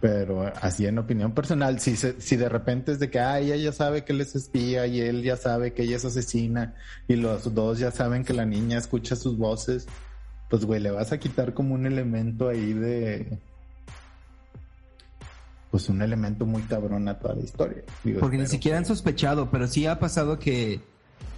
[0.00, 3.72] Pero así en opinión personal, si, si de repente es de que ah, ella ya
[3.72, 6.74] sabe que él es espía y él ya sabe que ella es asesina
[7.08, 9.86] y los dos ya saben que la niña escucha sus voces,
[10.48, 13.38] pues güey, le vas a quitar como un elemento ahí de...
[15.70, 17.82] Pues un elemento muy cabrón a toda la historia.
[18.20, 20.80] Porque ni siquiera han sospechado, pero sí ha pasado que,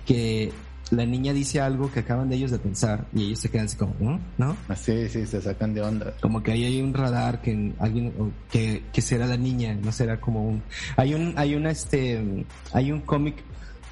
[0.04, 0.52] que
[0.90, 3.76] la niña dice algo que acaban de ellos de pensar y ellos se quedan así
[3.76, 4.56] como, ¿no?
[4.68, 6.14] Ah, sí, sí, se sacan de onda.
[6.20, 8.12] Como que ahí hay un radar que alguien,
[8.50, 10.62] que, que será la niña, no será como un...
[10.96, 13.36] Hay un, hay una, este, hay un cómic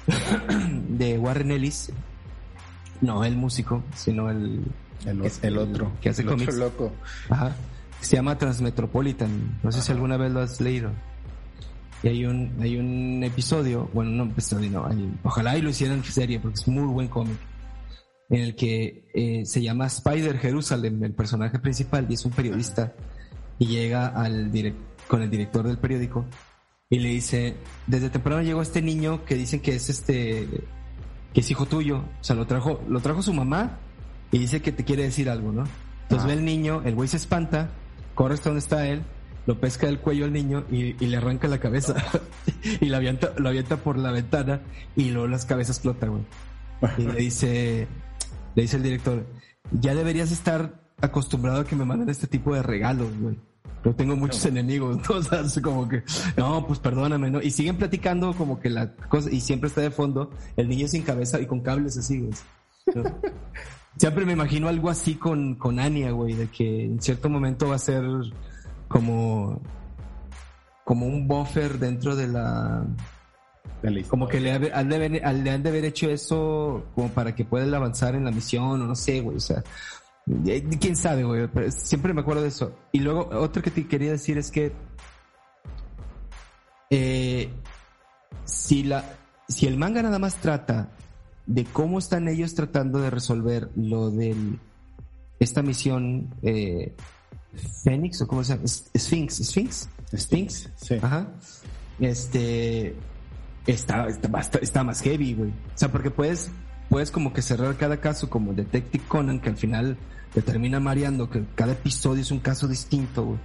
[0.89, 1.91] de Warren Ellis,
[3.01, 4.63] no el músico, sino el,
[5.05, 5.91] el, otro.
[6.01, 6.91] Que hace el loco.
[7.29, 7.55] Ajá.
[8.01, 9.59] Se llama Transmetropolitan.
[9.63, 10.91] No sé si alguna vez lo has leído.
[12.03, 14.87] Y hay un, hay un episodio, bueno, no episodio, no,
[15.23, 17.37] ojalá y lo hicieran en serie porque es muy buen cómic,
[18.29, 22.93] en el que eh, se llama Spider Jerusalem, el personaje principal, y es un periodista,
[23.57, 24.51] y llega al
[25.07, 26.25] con el director del periódico
[26.89, 27.55] y le dice,
[27.87, 30.47] desde temprano llegó este niño que dicen que es este,
[31.33, 33.79] que es hijo tuyo, o sea, lo trajo, lo trajo su mamá
[34.31, 35.63] y dice que te quiere decir algo, ¿no?
[36.03, 37.69] Entonces ve el niño, el güey se espanta,
[38.13, 39.01] corre hasta donde está él,
[39.45, 41.95] lo pesca del cuello al niño y, le arranca la cabeza
[42.81, 44.61] y lo avienta, lo avienta por la ventana
[44.95, 46.23] y luego las cabezas explotan, güey.
[46.97, 47.87] Y le dice,
[48.53, 49.25] le dice el director,
[49.71, 53.37] ya deberías estar acostumbrado a que me manden este tipo de regalos, güey.
[53.83, 56.03] Yo tengo muchos enemigos, entonces como que,
[56.37, 57.41] no, pues perdóname, ¿no?
[57.41, 61.03] Y siguen platicando como que la cosa, y siempre está de fondo el niño sin
[61.03, 62.33] cabeza y con cables así, güey.
[63.97, 67.75] Siempre me imagino algo así con, con Anya, güey, de que en cierto momento va
[67.75, 68.03] a ser
[68.87, 69.61] como,
[70.83, 72.85] como un buffer dentro de la...
[74.09, 77.45] como que le, han de haber, le han de haber hecho eso como para que
[77.45, 79.63] pueda avanzar en la misión, o no sé, güey, o sea,
[80.45, 82.73] eh, quién sabe, güey, pero siempre me acuerdo de eso.
[82.91, 84.73] Y luego, otro que te quería decir es que
[86.89, 87.49] eh,
[88.43, 89.03] si la
[89.47, 90.89] si el manga nada más trata
[91.45, 94.35] de cómo están ellos tratando de resolver lo de
[95.39, 96.95] esta misión eh,
[97.83, 100.69] Fénix o cómo se llama Sphinx Sphinx Sphinx.
[100.75, 100.95] Sí.
[101.01, 101.33] Ajá.
[101.99, 102.95] Este
[103.67, 105.49] está, está, está más heavy güey.
[105.49, 106.51] O sea porque puedes
[106.89, 109.97] puedes como que cerrar cada caso como Detective Conan, que al final
[110.33, 113.39] te termina mareando, que cada episodio es un caso distinto, güey,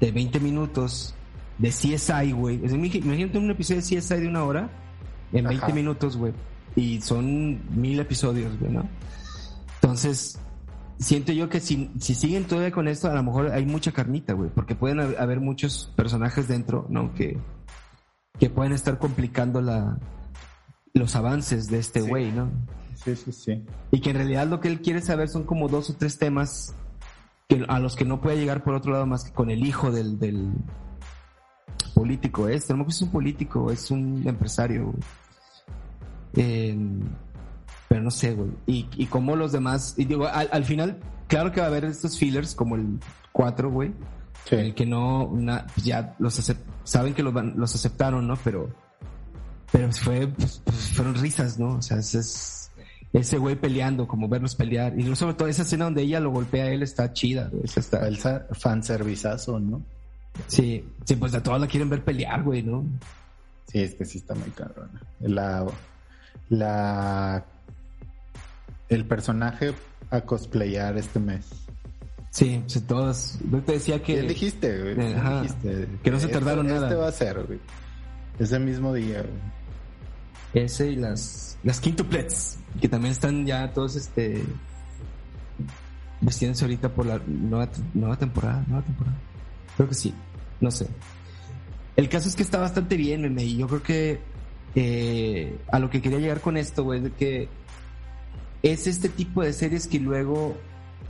[0.00, 1.14] de 20 minutos,
[1.58, 2.60] de CSI, güey.
[2.64, 4.70] Imagínate un episodio de CSI de una hora
[5.32, 6.32] en 20 minutos, güey.
[6.76, 8.88] Y son mil episodios, güey, ¿no?
[9.80, 10.38] Entonces,
[10.98, 14.32] siento yo que si, si siguen todavía con esto, a lo mejor hay mucha carnita,
[14.32, 17.14] güey, porque pueden haber muchos personajes dentro, ¿no?
[17.14, 17.38] Que,
[18.38, 19.98] que pueden estar complicando la,
[20.94, 22.50] los avances de este güey, ¿no?
[22.94, 23.64] Sí, sí, sí.
[23.90, 26.74] Y que en realidad lo que él quiere saber son como dos o tres temas
[27.48, 29.90] que, a los que no puede llegar por otro lado más que con el hijo
[29.90, 30.52] del, del
[31.94, 32.74] político este.
[32.74, 34.94] No es un político, es un empresario.
[36.32, 38.50] Pero no sé, güey.
[38.66, 42.18] Y, y como los demás, y digo, al, final, claro que va a haber estos
[42.18, 42.98] fillers como el
[43.32, 43.92] 4, güey.
[44.50, 45.30] El que no,
[45.74, 46.40] pues ya los
[46.84, 48.36] saben que los, los aceptaron, ¿no?
[48.42, 48.74] Pero,
[49.70, 51.76] pero fue, pues, pues, fueron risas, ¿no?
[51.76, 52.68] O sea, es
[53.12, 54.98] ese güey peleando, como verlos pelear.
[54.98, 57.64] Y sobre todo esa escena donde ella lo golpea a él está chida, güey.
[57.64, 58.06] Esa está...
[58.06, 59.82] El fanservizazo, ¿no?
[60.46, 62.84] Sí, sí, pues a todas la quieren ver pelear, güey, ¿no?
[63.66, 65.00] Sí, es que sí está muy cabrona.
[65.20, 65.66] La,
[66.48, 67.44] la,
[68.88, 69.74] el personaje
[70.10, 71.46] a cosplayar este mes.
[72.30, 73.38] Sí, pues todas.
[73.50, 74.14] Yo te decía que.
[74.16, 74.94] ¿Qué dijiste, güey?
[74.94, 75.88] dijiste?
[76.02, 76.88] Que no se tardaron nada.
[76.88, 77.58] Este va a ser, güey.
[78.38, 80.64] Ese mismo día, güey.
[80.64, 84.42] Ese y las, las quintuplets, que también están ya todos este
[86.20, 89.16] vestiéndose ahorita por la nueva, nueva temporada, nueva temporada.
[89.76, 90.14] Creo que sí,
[90.60, 90.88] no sé.
[91.96, 94.20] El caso es que está bastante bien, meme, y yo creo que
[94.74, 97.48] eh, a lo que quería llegar con esto, güey, de que
[98.62, 100.56] es este tipo de series que luego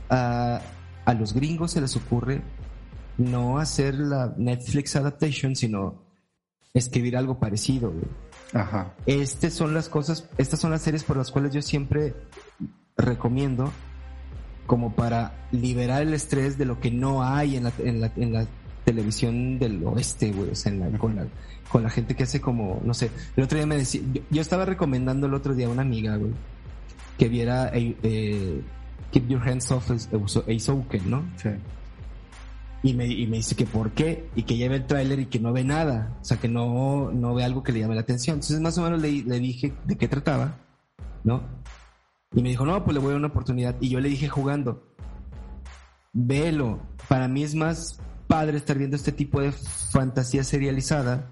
[0.09, 0.61] a,
[1.05, 2.41] a los gringos se les ocurre
[3.17, 6.01] no hacer la Netflix adaptation, sino
[6.73, 8.05] escribir algo parecido, güey.
[8.53, 8.95] Ajá.
[9.05, 12.15] Estas son las cosas, estas son las series por las cuales yo siempre
[12.97, 13.71] recomiendo
[14.65, 18.33] como para liberar el estrés de lo que no hay en la, en la, en
[18.33, 18.45] la
[18.89, 21.27] televisión del oeste, güey, o sea, con, la,
[21.71, 24.65] con la gente que hace como, no sé, el otro día me decía, yo, estaba
[24.65, 26.31] recomendando el otro día a una amiga, güey,
[27.15, 28.61] que viera eh, eh
[29.11, 29.91] Keep Your Hands Off
[30.47, 31.23] Aizouken, ¿no?
[31.37, 31.49] Sí.
[32.81, 35.39] Y me, y me dice que por qué, y que lleve el tráiler y que
[35.39, 38.35] no ve nada, o sea, que no, no ve algo que le llame la atención.
[38.35, 40.57] Entonces más o menos le, le dije de qué trataba,
[41.23, 41.43] ¿no?
[42.33, 43.75] Y me dijo, no, pues le voy a dar una oportunidad.
[43.81, 44.81] Y yo le dije jugando,
[46.13, 47.99] velo, para mí es más
[48.29, 51.31] padre estar viendo este tipo de fantasía serializada,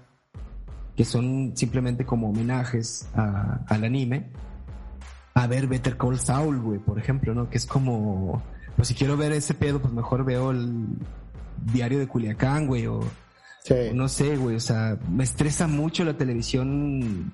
[0.96, 4.32] que son simplemente como homenajes a, al anime,
[5.34, 7.48] a ver Better Call Saul, güey, por ejemplo, ¿no?
[7.48, 8.42] Que es como,
[8.76, 10.88] pues si quiero ver ese pedo, pues mejor veo el,
[11.72, 13.00] diario de Culiacán, güey, o,
[13.94, 17.32] no sé, güey, o sea, me estresa mucho la televisión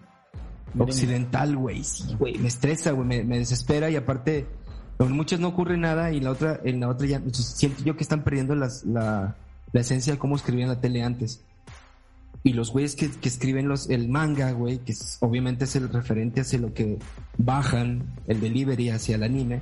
[0.78, 4.46] occidental, güey, sí, güey, me estresa, güey, me, desespera y aparte,
[4.98, 7.96] en muchas no ocurre nada y en la otra, en la otra ya, siento yo
[7.96, 9.36] que están perdiendo las, la,
[9.74, 11.42] la esencia de cómo escribían la tele antes.
[12.42, 16.40] Y los güeyes que, que escriben los, el manga, güey, que obviamente es el referente
[16.40, 16.98] hacia lo que
[17.36, 19.60] bajan el delivery hacia el anime,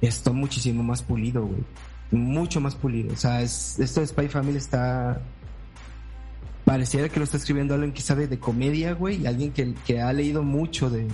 [0.00, 1.64] está muchísimo más pulido, güey
[2.10, 3.12] mucho más pulido.
[3.12, 5.20] O sea, es, esto de Spy Family está...
[6.64, 10.00] Pareciera que lo está escribiendo alguien que sabe de comedia, güey, y alguien que, que
[10.00, 11.06] ha leído mucho de,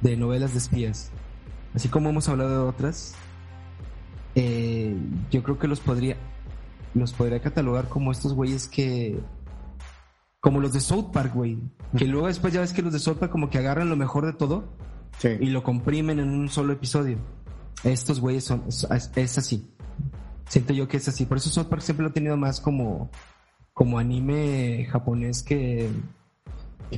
[0.00, 1.10] de novelas de espías.
[1.74, 3.14] Así como hemos hablado de otras,
[4.36, 4.94] eh,
[5.32, 6.16] yo creo que los podría,
[6.94, 9.20] los podría catalogar como estos güeyes que,
[10.40, 11.58] como los de South Park, güey,
[11.96, 14.26] que luego después ya ves que los de South Park como que agarran lo mejor
[14.26, 14.64] de todo
[15.22, 17.18] y lo comprimen en un solo episodio.
[17.84, 19.70] Estos güeyes son, es así
[20.50, 21.24] siento yo que es así.
[21.24, 23.10] Por eso South Park siempre lo he tenido más como,
[23.72, 25.88] como anime japonés que,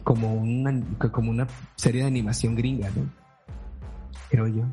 [0.02, 3.08] como, una, como una serie de animación gringa, ¿no?
[4.30, 4.64] Creo yo.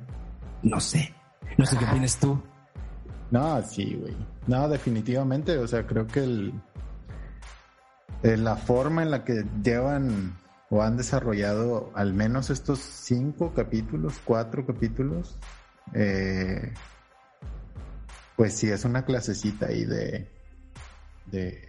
[0.64, 1.14] No sé.
[1.58, 2.42] No sé qué opinas tú.
[3.32, 4.16] No, sí, güey.
[4.48, 5.58] No, definitivamente.
[5.58, 6.54] O sea, creo que el,
[8.24, 10.36] la forma en la que llevan
[10.70, 15.36] o han desarrollado al menos estos cinco capítulos, cuatro capítulos,
[15.94, 16.74] eh,
[18.36, 20.28] pues sí, es una clasecita ahí de,
[21.26, 21.66] de,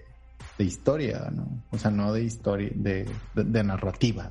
[0.59, 1.63] historia, ¿no?
[1.71, 4.31] O sea, no de historia, de, narrativa,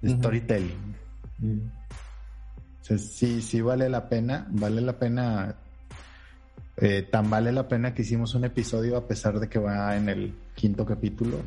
[0.00, 0.96] de storytelling.
[1.38, 1.58] Mm.
[2.80, 5.54] O sea, sí, sí vale la pena, vale la pena,
[6.76, 10.08] eh, tan vale la pena que hicimos un episodio a pesar de que va en
[10.08, 11.38] el quinto capítulo,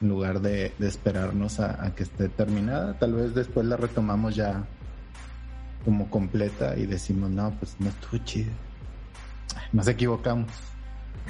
[0.00, 2.98] en lugar de, esperarnos a, a, que esté terminada.
[2.98, 4.64] Tal vez después la retomamos ya
[5.84, 8.52] como completa y decimos, no, pues no estuvo chido
[9.72, 10.50] nos equivocamos.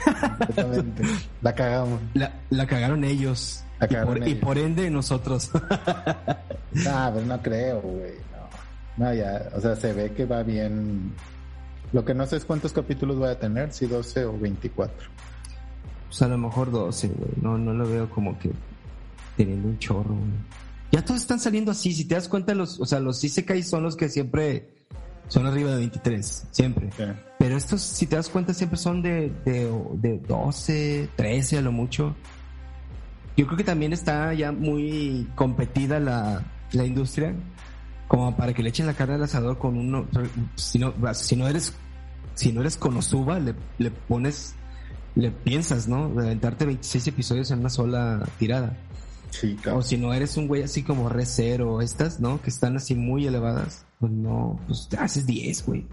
[1.42, 2.00] La cagamos.
[2.50, 3.64] La, cagaron ellos.
[4.26, 5.50] y, por, ende nosotros.
[6.72, 8.14] no, pues no creo, güey.
[8.96, 9.06] No.
[9.06, 11.12] no, ya, o sea, se ve que va bien.
[11.92, 15.08] Lo que no sé es cuántos capítulos voy a tener, si 12 o 24.
[16.06, 17.30] Pues a lo mejor 12, güey.
[17.40, 18.50] No, no lo veo como que
[19.36, 20.16] teniendo un chorro,
[20.90, 21.92] Ya todos están saliendo así.
[21.92, 24.68] Si te das cuenta, los, o sea, los Isekai son los que siempre
[25.28, 26.90] son arriba de 23, siempre.
[27.38, 31.72] Pero estos, si te das cuenta, siempre son de, de, de 12, 13 a lo
[31.72, 32.16] mucho.
[33.36, 37.34] Yo creo que también está ya muy competida la, la industria
[38.08, 40.06] como para que le echen la carne al asador con uno.
[40.56, 41.74] Si no, si no eres,
[42.34, 44.54] si no eres Konosuba, le, le pones,
[45.14, 46.08] le piensas, ¿no?
[46.08, 48.76] De aventarte 26 episodios en una sola tirada.
[49.30, 49.78] Sí, claro.
[49.78, 51.24] O si no eres un güey así como Re
[51.62, 52.40] o estas, ¿no?
[52.40, 55.86] Que están así muy elevadas pues no, pues te haces 10, güey.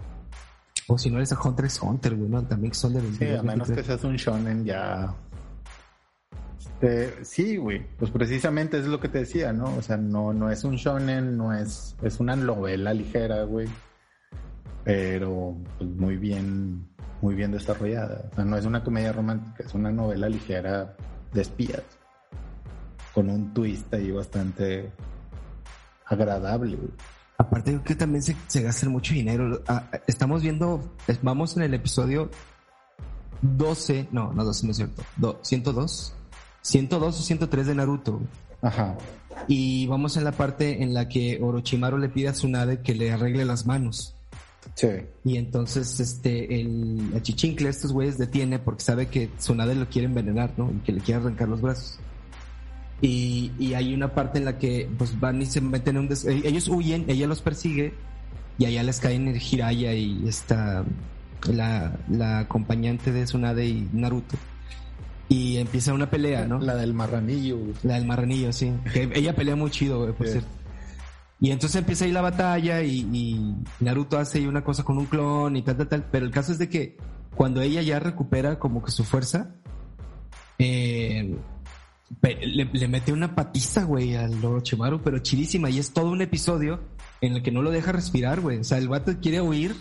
[0.88, 2.44] O si no eres a Hunter x Hunter, güey, ¿no?
[2.44, 3.26] También son de 20.
[3.26, 5.12] Sí, a menos que seas un shonen ya.
[6.80, 7.86] Este, sí, güey.
[7.98, 9.74] Pues precisamente es lo que te decía, ¿no?
[9.76, 13.66] O sea, no, no es un shonen, no es, es una novela ligera, güey.
[14.84, 16.86] Pero pues, muy bien,
[17.22, 18.28] muy bien desarrollada.
[18.30, 20.94] O sea, no es una comedia romántica, es una novela ligera
[21.32, 21.82] de espías.
[23.14, 24.92] Con un twist ahí bastante
[26.04, 26.90] agradable, güey.
[27.38, 29.62] Aparte creo que también se, se gasta mucho dinero.
[29.66, 32.30] Ah, estamos viendo, vamos en el episodio
[33.42, 35.02] 12, no, no 12, no es cierto,
[35.42, 36.15] 102,
[36.66, 38.20] 102 o 103 de Naruto.
[38.60, 38.96] Ajá.
[39.46, 43.12] Y vamos en la parte en la que Orochimaru le pide a Tsunade que le
[43.12, 44.14] arregle las manos.
[44.74, 44.88] Sí.
[45.24, 50.54] Y entonces este el achichincle estos güeyes detiene porque sabe que Tsunade lo quiere envenenar,
[50.56, 50.70] ¿no?
[50.72, 52.00] Y que le quiere arrancar los brazos.
[53.00, 56.12] Y, y, hay una parte en la que pues van y se meten en un...
[56.12, 57.92] Eh, ellos huyen, ella los persigue
[58.58, 60.82] y allá les caen el Hiraya y esta...
[61.52, 64.36] La, la acompañante de Tsunade y Naruto.
[65.28, 66.58] Y empieza una pelea, ¿no?
[66.58, 67.58] La del marranillo.
[67.82, 68.72] La del marranillo, sí.
[68.92, 70.48] Que ella pelea muy chido, por cierto.
[71.40, 75.06] Y entonces empieza ahí la batalla y, y, Naruto hace ahí una cosa con un
[75.06, 76.04] clon y tal, tal, tal.
[76.10, 76.96] Pero el caso es de que
[77.34, 79.54] cuando ella ya recupera como que su fuerza,
[80.58, 81.36] eh,
[82.22, 85.68] le, mete una patiza, güey, al Orochimaru, pero chidísima.
[85.70, 86.80] Y es todo un episodio
[87.20, 88.58] en el que no lo deja respirar, güey.
[88.58, 89.74] O sea, el vato quiere huir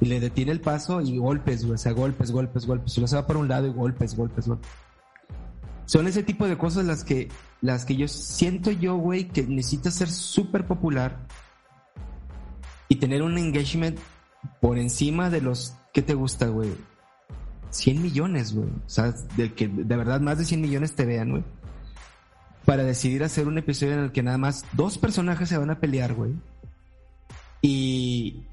[0.00, 1.74] y le detiene el paso y golpes, güey.
[1.74, 2.96] O sea, golpes, golpes, golpes.
[2.96, 4.70] Y se va para un lado y golpes, golpes, golpes.
[5.86, 7.28] Son ese tipo de cosas las que,
[7.60, 11.26] las que yo siento yo, güey, que necesitas ser súper popular
[12.88, 13.98] y tener un engagement
[14.60, 16.70] por encima de los que te gusta, güey.
[17.70, 18.68] 100 millones, güey.
[18.68, 21.44] O sea, de que de verdad más de 100 millones te vean, güey
[22.64, 25.80] para decidir hacer un episodio en el que nada más dos personajes se van a
[25.80, 26.34] pelear, güey.
[27.62, 28.44] Y,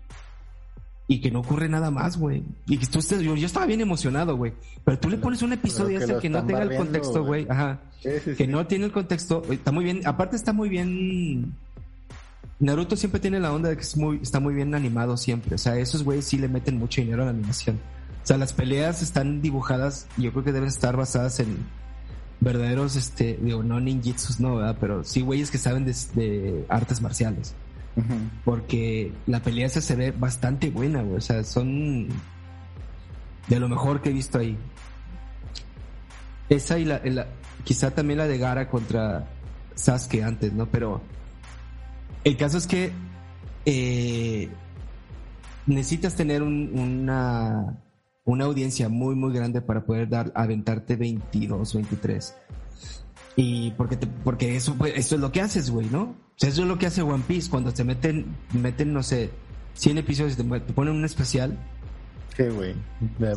[1.08, 2.44] y que no ocurre nada más, güey.
[2.68, 4.54] Y que tú estés, yo, yo estaba bien emocionado, güey.
[4.84, 7.48] Pero tú le pones un episodio ese que no tenga el contexto, güey.
[7.50, 7.80] Ajá.
[8.02, 9.44] que no tiene el contexto.
[9.50, 10.02] Está muy bien.
[10.06, 11.54] Aparte está muy bien.
[12.60, 15.56] Naruto siempre tiene la onda de que es muy, está muy bien animado siempre.
[15.56, 17.80] O sea, esos güeyes sí le meten mucho dinero a la animación.
[18.24, 21.58] O sea, las peleas están dibujadas yo creo que deben estar basadas en,
[22.40, 24.78] verdaderos, este, digo, no ninjitsus, no, ¿verdad?
[24.80, 27.56] Pero sí güeyes que saben de, artes marciales.
[28.46, 31.04] Porque la pelea esa se ve bastante buena.
[31.04, 32.08] O sea, son
[33.48, 34.58] de lo mejor que he visto ahí.
[36.50, 37.02] Esa y la,
[37.64, 39.28] quizá también la de Gara contra
[39.76, 40.68] Sasuke antes, ¿no?
[40.68, 41.02] Pero
[42.24, 42.92] el caso es que
[43.66, 44.50] eh,
[45.66, 47.78] necesitas tener una
[48.28, 52.36] una audiencia muy, muy grande para poder dar, aventarte 22, 23.
[53.40, 56.02] Y porque, te, porque eso, eso es lo que haces, güey, ¿no?
[56.02, 59.30] O sea, eso es lo que hace One Piece cuando te meten, meten, no sé,
[59.76, 61.56] 100 episodios y te, ponen un especial.
[62.36, 62.74] ¿Qué, güey?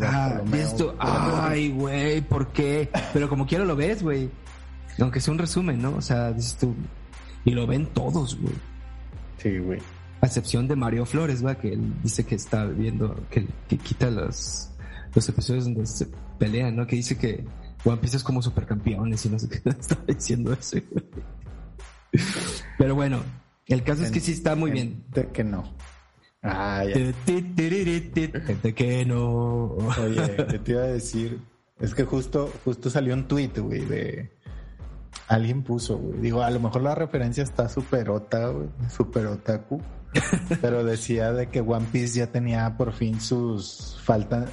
[0.02, 2.88] Ah, esto, ay, güey, ¿por qué?
[3.12, 4.30] Pero como quiero lo ves, güey.
[4.98, 5.94] Aunque sea un resumen, ¿no?
[5.96, 6.74] O sea, dices tú.
[7.44, 8.54] Y lo ven todos, güey.
[9.38, 9.80] Sí, güey.
[10.22, 14.10] A excepción de Mario Flores, güey, que él dice que está viendo, que, que quita
[14.10, 14.70] los
[15.14, 16.06] los episodios donde se
[16.38, 16.86] pelean, ¿no?
[16.86, 17.44] Que dice que
[17.84, 20.78] One Piece es como supercampeones y no sé qué estaba diciendo eso.
[22.78, 23.22] Pero bueno,
[23.66, 25.04] el caso es que sí está muy bien.
[25.08, 25.64] De que no.
[26.42, 26.94] Ah, ya.
[26.96, 29.64] De que no.
[29.74, 31.40] Oye, ¿qué te iba a decir?
[31.78, 34.30] Es que justo, justo salió un tweet, güey, de
[35.28, 36.20] alguien puso, güey.
[36.20, 39.80] Digo, a lo mejor la referencia está superota, güey, super otaku.
[40.60, 44.50] pero decía de que One Piece ya tenía por fin sus faltas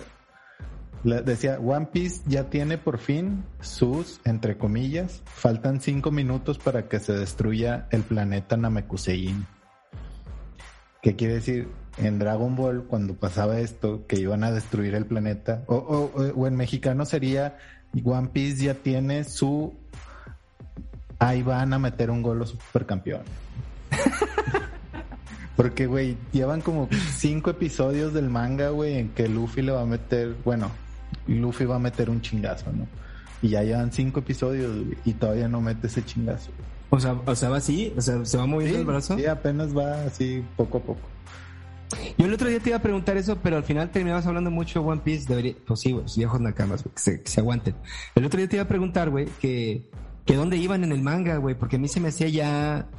[1.15, 6.99] decía, One Piece ya tiene por fin sus, entre comillas, faltan cinco minutos para que
[6.99, 9.45] se destruya el planeta Namekusein.
[11.01, 11.69] ¿Qué quiere decir?
[11.99, 16.55] en Dragon Ball, cuando pasaba esto, que iban a destruir el planeta, o, o en
[16.55, 17.57] mexicano sería
[18.03, 19.73] One Piece ya tiene su
[21.19, 23.27] ahí van a meter un gol los supercampeones.
[25.55, 29.85] Porque, güey, llevan como cinco episodios del manga, güey, en que Luffy le va a
[29.85, 30.69] meter, bueno,
[31.27, 32.87] Luffy va a meter un chingazo, ¿no?
[33.41, 34.71] Y ya llevan cinco episodios,
[35.05, 36.51] y todavía no mete ese chingazo.
[36.89, 39.17] O sea, o sea, va así, o sea, se va moviendo el brazo.
[39.17, 41.01] Sí, apenas va así poco a poco.
[42.17, 44.81] Yo el otro día te iba a preguntar eso, pero al final terminabas hablando mucho
[44.81, 45.25] de One Piece.
[45.27, 47.75] Debería, pues sí, los viejos nakamas, que se, que se aguanten.
[48.15, 49.89] El otro día te iba a preguntar, güey, que
[50.27, 52.89] que dónde iban en el manga, güey, porque a mí se me hacía ya,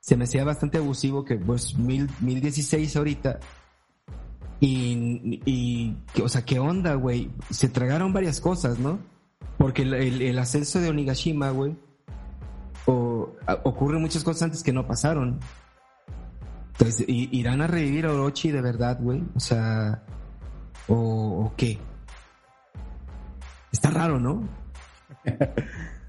[0.00, 3.38] se me hacía bastante abusivo que pues mil, 1016 ahorita.
[4.64, 7.32] Y, y, o sea, ¿qué onda, güey?
[7.50, 9.00] Se tragaron varias cosas, ¿no?
[9.58, 11.76] Porque el, ascenso de Onigashima, güey,
[12.86, 13.34] o,
[13.98, 15.40] muchas cosas antes que no pasaron.
[16.74, 19.24] Entonces, ¿irán a revivir a Orochi de verdad, güey?
[19.34, 20.04] O sea,
[20.86, 21.80] ¿o, o qué?
[23.72, 24.48] Está raro, ¿no?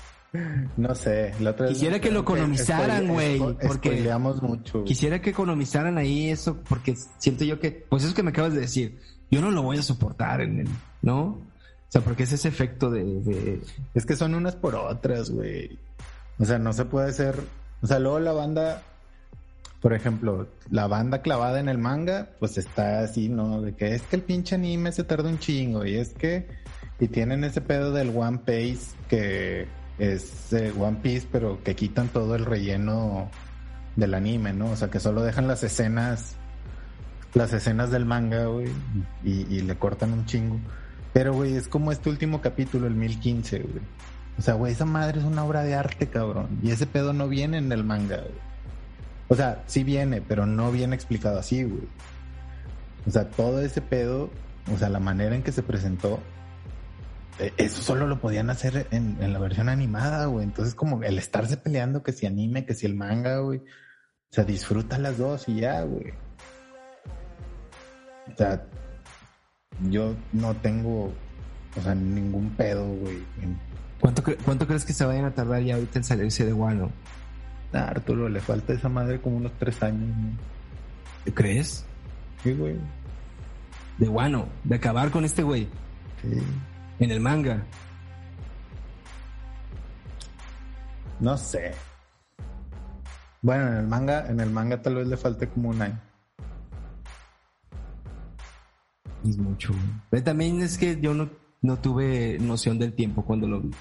[0.78, 1.32] No sé.
[1.68, 3.40] quisiera que lo economizaran, güey.
[3.40, 4.12] Porque
[4.42, 4.84] mucho.
[4.84, 8.62] Quisiera que economizaran ahí eso, porque siento yo que, pues eso que me acabas de
[8.62, 10.68] decir, yo no lo voy a soportar en el,
[11.02, 11.24] ¿no?
[11.24, 11.42] O
[11.90, 13.62] sea, porque es ese efecto de,
[13.94, 15.78] Es que son unas por otras, güey.
[16.40, 17.40] O sea, no se puede ser.
[17.84, 18.82] O sea, luego la banda,
[19.82, 23.62] por ejemplo, la banda clavada en el manga, pues está así, ¿no?
[23.62, 26.48] De que es que el pinche anime se tarda un chingo y es que.
[27.00, 29.68] Y tienen ese pedo del One Piece que
[29.98, 33.30] es One Piece, pero que quitan todo el relleno
[33.96, 34.72] del anime, ¿no?
[34.72, 36.36] O sea, que solo dejan las escenas,
[37.34, 38.70] las escenas del manga, güey,
[39.24, 40.60] y, le cortan un chingo.
[41.14, 43.84] Pero, güey, es como este último capítulo, el 1015, güey.
[44.40, 46.60] O sea, güey, esa madre es una obra de arte, cabrón.
[46.64, 48.54] Y ese pedo no viene en el manga, güey.
[49.30, 51.88] O sea, sí viene, pero no viene explicado así, güey.
[53.06, 54.30] O sea, todo ese pedo,
[54.74, 56.20] o sea, la manera en que se presentó, eh,
[57.40, 60.46] eso solo lo podían hacer en, la versión animada, güey.
[60.46, 63.60] Entonces, como el estarse peleando, que si anime, que si el manga, güey.
[63.60, 66.14] O sea, disfruta las dos y ya, güey.
[68.32, 68.64] O sea,
[69.90, 71.14] yo no tengo,
[71.76, 73.24] o sea, ningún pedo, güey.
[74.00, 76.92] ¿Cuánto, ¿Cuánto crees que se vayan a tardar ya ahorita en salirse de Guano?
[77.74, 80.16] A Arturo, le falta esa madre como unos tres años,
[81.24, 81.86] ¿Te crees?
[82.44, 82.78] Sí, güey.
[83.98, 85.68] De Guano, de acabar con este güey.
[86.22, 86.42] Sí
[87.04, 87.64] en el manga?
[91.20, 91.72] No sé.
[93.42, 96.00] Bueno, en el manga, en el manga tal vez le falte como un año.
[99.28, 99.74] Es mucho.
[100.10, 101.30] Pero también es que yo no,
[101.62, 103.72] no tuve noción del tiempo cuando lo vi.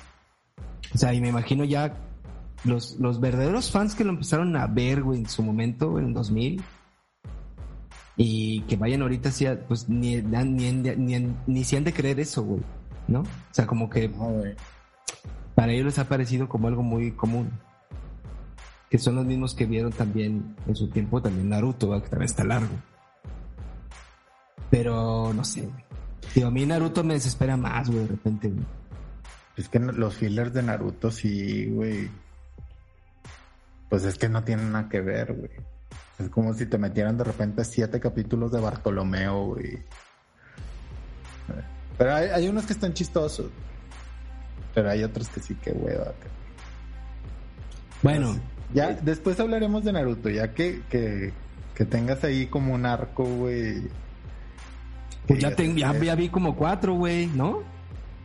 [0.95, 1.95] O sea, y me imagino ya
[2.65, 6.63] los, los verdaderos fans que lo empezaron a ver, güey, en su momento, en 2000,
[8.17, 9.31] y que vayan ahorita,
[9.67, 12.63] pues ni, ni, ni, ni, si han de creer eso, güey.
[13.09, 13.21] ¿No?
[13.21, 14.11] O sea, como que
[15.55, 17.51] para ellos les ha parecido como algo muy común.
[18.91, 22.45] Que son los mismos que vieron también en su tiempo también Naruto, que también está
[22.45, 22.75] largo.
[24.71, 25.69] Pero no sé,
[26.35, 28.53] Digo, a mí Naruto me desespera más, güey, de repente.
[29.57, 32.09] Es que los fillers de Naruto sí, güey.
[33.91, 35.51] Pues es que no tienen nada que ver, güey.
[36.19, 39.83] Es como si te metieran de repente siete capítulos de Bartolomeo, güey.
[42.03, 43.47] Pero hay, unos que están chistosos.
[44.75, 46.13] Pero hay otros que sí que hueva.
[48.03, 48.41] Bueno.
[48.75, 51.33] Ya, eh, después hablaremos de Naruto, ya que, que,
[51.85, 53.83] tengas ahí como un arco, güey.
[55.29, 57.63] Pues ya, ya, vi como cuatro, güey, ¿no?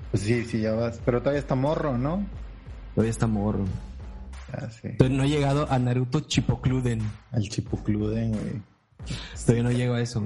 [0.09, 0.99] Pues sí, sí, ya vas.
[1.05, 2.25] Pero todavía está morro, ¿no?
[2.95, 3.65] Todavía está morro.
[4.53, 4.88] Ah, sí.
[4.88, 7.01] Entonces no he llegado a Naruto Chipocluden.
[7.32, 8.61] Al Chipocluden, güey.
[9.45, 10.23] Todavía no llego a eso.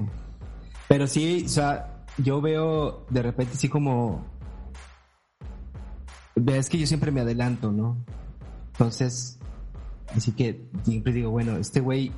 [0.88, 4.24] Pero sí, o sea, yo veo de repente así como...
[6.46, 7.96] Es que yo siempre me adelanto, ¿no?
[8.72, 9.38] Entonces,
[10.16, 12.10] así que siempre digo, bueno, este güey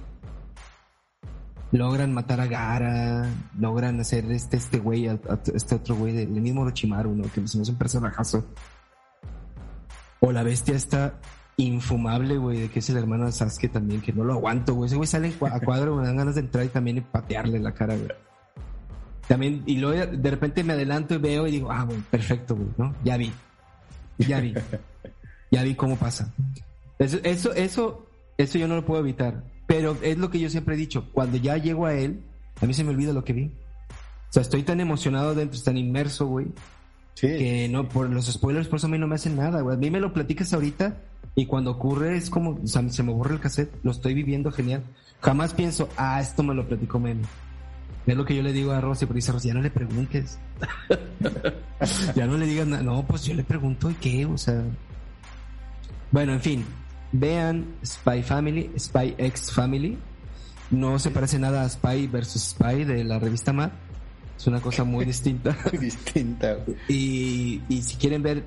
[1.72, 3.28] logran matar a Gara,
[3.58, 5.18] logran hacer este este güey, a,
[5.52, 7.24] este otro güey, del mismo Orochimaru, ¿no?
[7.24, 8.44] Que hace un personajazo.
[10.20, 11.20] O la bestia está
[11.56, 14.86] infumable, güey, de que es el hermano de Sasuke también, que no lo aguanto, güey.
[14.86, 17.96] Ese güey sale a cuadro, me dan ganas de entrar y también patearle la cara,
[17.96, 18.08] güey.
[19.28, 22.68] También, y luego de repente me adelanto y veo y digo, ah, bueno, perfecto, güey,
[22.76, 22.94] ¿no?
[23.04, 23.32] Ya vi.
[24.18, 24.54] Ya vi.
[25.50, 26.32] ya vi cómo pasa.
[26.98, 28.06] Eso, eso, eso,
[28.36, 29.44] eso yo no lo puedo evitar.
[29.66, 31.10] Pero es lo que yo siempre he dicho.
[31.12, 32.22] Cuando ya llego a él,
[32.60, 33.46] a mí se me olvida lo que vi.
[33.46, 36.48] O sea, estoy tan emocionado dentro, tan inmerso, güey,
[37.14, 37.28] Sí.
[37.28, 39.76] Que no, por los spoilers, por eso a mí no me hacen nada, güey.
[39.76, 40.96] A mí me lo platicas ahorita
[41.36, 44.50] y cuando ocurre es como, o sea, se me borra el cassette, lo estoy viviendo
[44.50, 44.82] genial.
[45.20, 47.22] Jamás pienso, ah, esto me lo platicó Meme.
[48.06, 50.38] Es lo que yo le digo a Rosy, pero dice Rosy, ya no le preguntes.
[52.14, 52.82] ya no le digas nada.
[52.82, 54.26] No, pues yo le pregunto, ¿y qué?
[54.26, 54.62] O sea.
[56.10, 56.64] Bueno, en fin.
[57.12, 59.96] Vean Spy Family, Spy X Family.
[60.70, 63.70] No se parece nada a Spy versus Spy de la revista Mad.
[64.36, 65.56] Es una cosa muy distinta.
[65.78, 66.76] Distinta, güey.
[66.88, 68.44] Y, y si quieren ver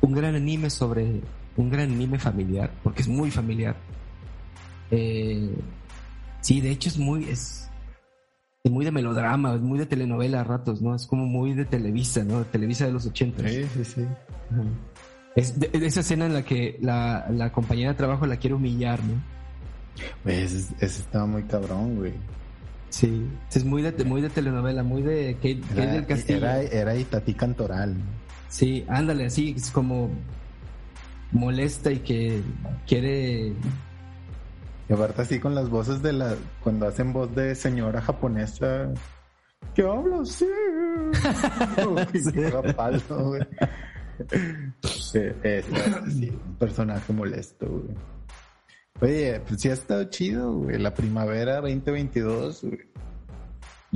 [0.00, 1.20] un gran anime sobre
[1.56, 3.76] un gran anime familiar, porque es muy familiar.
[4.90, 5.54] Eh,
[6.40, 7.69] sí, de hecho es muy es
[8.68, 10.94] muy de melodrama, es muy de telenovela a ratos, ¿no?
[10.94, 12.44] Es como muy de Televisa, ¿no?
[12.44, 13.48] Televisa de los 80.
[13.48, 14.02] Sí, sí, sí.
[14.52, 14.62] Ajá.
[15.34, 18.54] Es de- de esa escena en la que la, la compañera de trabajo la quiere
[18.54, 19.14] humillar, ¿no?
[20.24, 22.12] Güey, ese, ese estaba muy cabrón, güey.
[22.90, 23.26] Sí.
[23.54, 26.36] Es muy de, muy de telenovela, muy de Kate, Kate Era, del Castillo.
[26.38, 27.94] era, era Itatí Cantoral.
[28.48, 30.10] Sí, ándale, así, es como
[31.32, 32.42] molesta y que
[32.86, 33.52] quiere
[34.90, 36.34] Y aparte así con las voces de la...
[36.64, 38.92] Cuando hacen voz de señora japonesa...
[39.74, 40.24] ¿Qué hablo?
[40.26, 40.46] Sí.
[41.88, 42.32] Uy, Sí.
[42.76, 43.42] palo, güey.
[44.32, 45.64] Es,
[46.08, 47.94] sí, un personaje molesto, güey.
[49.00, 50.78] Oye, pues sí ha estado chido, güey.
[50.78, 52.78] La primavera 2022, güey.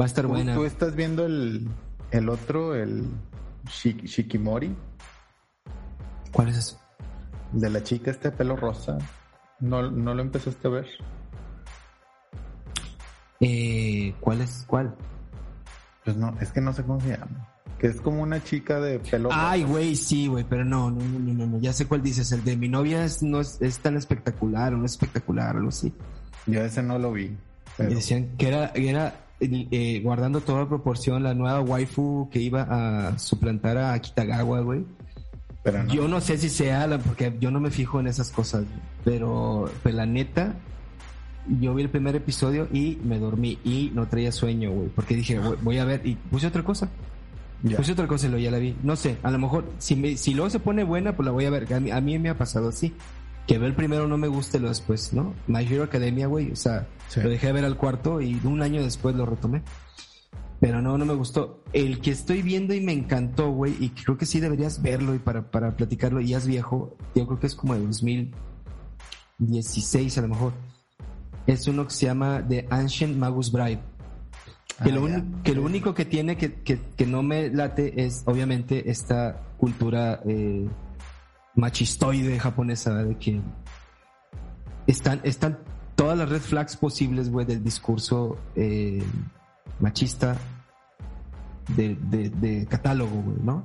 [0.01, 0.55] va a estar ¿Tú, buena.
[0.55, 1.69] tú estás viendo el,
[2.13, 3.05] el otro, el
[3.67, 4.75] Shik- Shikimori,
[6.33, 6.81] ¿Cuál es eso?
[7.53, 8.97] el de la chica este de pelo rosa.
[9.65, 10.87] ¿No, no lo empezaste a ver?
[13.41, 14.65] Eh, ¿Cuál es?
[14.67, 14.95] ¿Cuál?
[16.05, 17.49] Pues no, es que no sé cómo se llama.
[17.79, 21.33] Que es como una chica de pelo Ay, güey, sí, güey, pero no, no, no,
[21.33, 22.31] no, no, ya sé cuál dices.
[22.33, 25.93] El de mi novia es, no es, es tan espectacular, no es espectacular, algo así.
[26.47, 27.35] Yo ese no lo vi.
[27.77, 32.63] pero- decían que era, era eh, guardando toda proporción la nueva waifu que iba
[33.09, 34.85] a suplantar a Kitagawa, güey.
[35.65, 35.93] Pero no.
[35.93, 38.65] Yo no sé si sea, la- porque yo no me fijo en esas cosas,
[39.05, 40.55] pero, pero la neta,
[41.61, 45.39] yo vi el primer episodio y me dormí y no traía sueño, güey, porque dije,
[45.41, 46.89] "Voy- voy a ver y puse otra cosa.
[47.63, 47.77] Ya.
[47.79, 48.77] Puse otra cosa y luego ya la vi.
[48.83, 51.47] No sé, a lo mejor, si, me, si luego se pone buena, pues la voy
[51.47, 51.73] a ver.
[51.73, 52.93] A mí, a mí me ha pasado así.
[53.47, 55.35] Que veo el primero no me guste lo después, ¿no?
[55.49, 57.21] My Hero Academia, güey, o sea, Sí.
[57.23, 59.63] lo dejé de ver al cuarto y un año después lo retomé.
[60.65, 61.63] Pero no, no me gustó.
[61.75, 65.19] El que estoy viendo y me encantó, güey, y creo que sí deberías verlo y
[65.19, 70.23] para, para platicarlo, y ya es viejo, yo creo que es como de 2016 a
[70.23, 70.55] lo mejor.
[71.47, 73.81] Es uno que se llama The Ancient Magus Bride.
[74.83, 75.07] Que, Ah, lo,
[75.43, 80.23] que lo único que tiene que, que, que no me late es obviamente esta cultura
[80.27, 80.67] eh,
[81.57, 83.39] machistoide japonesa de que
[84.87, 85.59] están, están
[85.95, 89.03] todas las red flags posibles, güey, del discurso eh,
[89.79, 90.39] machista
[91.77, 93.65] de, de, de catálogo, güey, ¿no?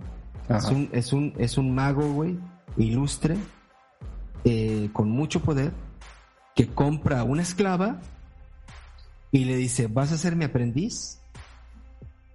[0.50, 2.40] Es un, es un, es un mago, güey,
[2.76, 3.38] ilustre,
[4.44, 5.72] eh, con mucho poder,
[6.56, 8.00] que compra una esclava
[9.32, 11.20] y le dice, ¿vas a ser mi aprendiz?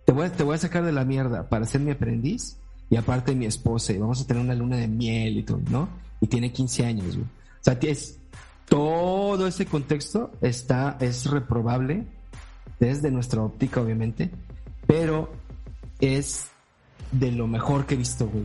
[0.06, 2.58] Te voy, a, te voy a sacar de la mierda para ser mi aprendiz
[2.88, 5.88] y aparte mi esposa y vamos a tener una luna de miel y todo, ¿no?
[6.20, 7.26] Y tiene 15 años, güey.
[7.26, 8.20] O sea, es,
[8.68, 12.06] todo ese contexto está, es reprobable
[12.78, 14.30] desde nuestra óptica, obviamente,
[14.86, 15.32] pero
[16.04, 16.48] es
[17.12, 18.44] de lo mejor que he visto, güey.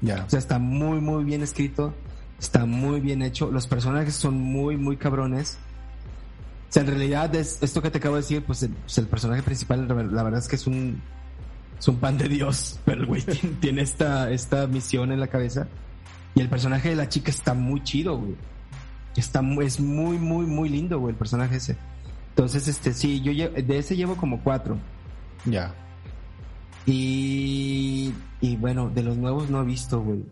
[0.00, 0.24] Ya.
[0.26, 1.94] O sea, está muy, muy bien escrito.
[2.38, 3.50] Está muy bien hecho.
[3.50, 5.58] Los personajes son muy, muy cabrones.
[6.68, 9.06] O sea, en realidad, es, esto que te acabo de decir, pues el, pues, el
[9.08, 11.02] personaje principal, la ver- la verdad es que es un,
[11.78, 12.78] es un pan de Dios.
[12.84, 15.66] Pero el güey tiene, tiene esta, esta misión en la cabeza.
[16.34, 18.36] Y el personaje de la chica está muy chido, güey.
[19.16, 21.76] Está, es muy, muy, muy lindo, güey, el personaje ese.
[22.30, 24.78] Entonces, este, sí, yo de ese llevo como cuatro.
[25.44, 25.74] Ya.
[26.86, 30.24] Y, y bueno, de los nuevos no he visto, güey.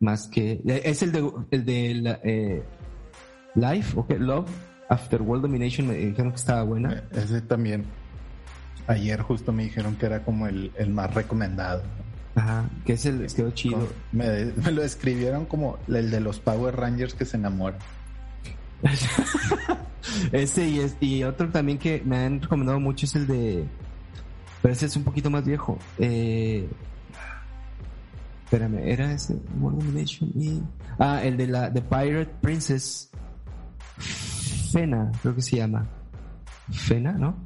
[0.00, 0.60] Más que.
[0.84, 2.62] Es el de, el de la, eh,
[3.54, 4.50] Life, ok, Love
[4.88, 5.88] After World Domination.
[5.88, 6.92] Me dijeron que estaba buena.
[6.92, 7.84] Eh, Ese también.
[8.86, 11.82] Ayer justo me dijeron que era como el, el más recomendado.
[12.34, 13.88] Ajá, que es el quedó chido.
[14.12, 17.80] Me, me lo describieron como el de los Power Rangers que se enamoran.
[20.32, 23.64] Ese y, es, y otro también que me han recomendado mucho es el de.
[24.62, 25.78] Pero ese es un poquito más viejo.
[25.98, 26.68] Eh,
[28.44, 29.36] espérame, era ese
[30.34, 30.62] y.
[30.98, 33.10] Ah, el de la The Pirate Princess.
[34.72, 35.86] Fena, creo que se llama.
[36.70, 37.36] Fena, ¿no?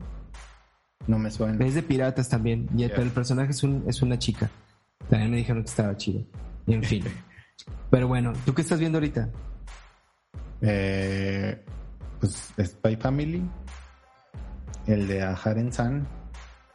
[1.07, 1.65] No me suena.
[1.65, 2.69] Es de piratas también.
[2.77, 4.51] Y pero el personaje es, un, es una chica.
[5.09, 6.25] También me dijeron que estaba chido.
[6.67, 7.05] En fin.
[7.91, 9.29] Pero bueno, ¿tú qué estás viendo ahorita?
[10.63, 11.65] Eh,
[12.19, 13.43] pues Spy Family.
[14.87, 16.07] El de Aharen San.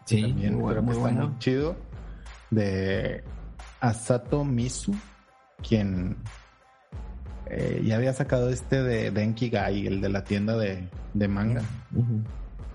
[0.08, 1.28] Sí, también muy, creo bu- que muy está bueno.
[1.30, 1.76] muy chido.
[2.50, 3.24] de
[3.82, 4.96] Asato Misu,
[5.68, 6.18] quien
[7.48, 10.88] eh, ya había sacado este de Denki Gai, el de la tienda de,
[11.28, 11.62] manga.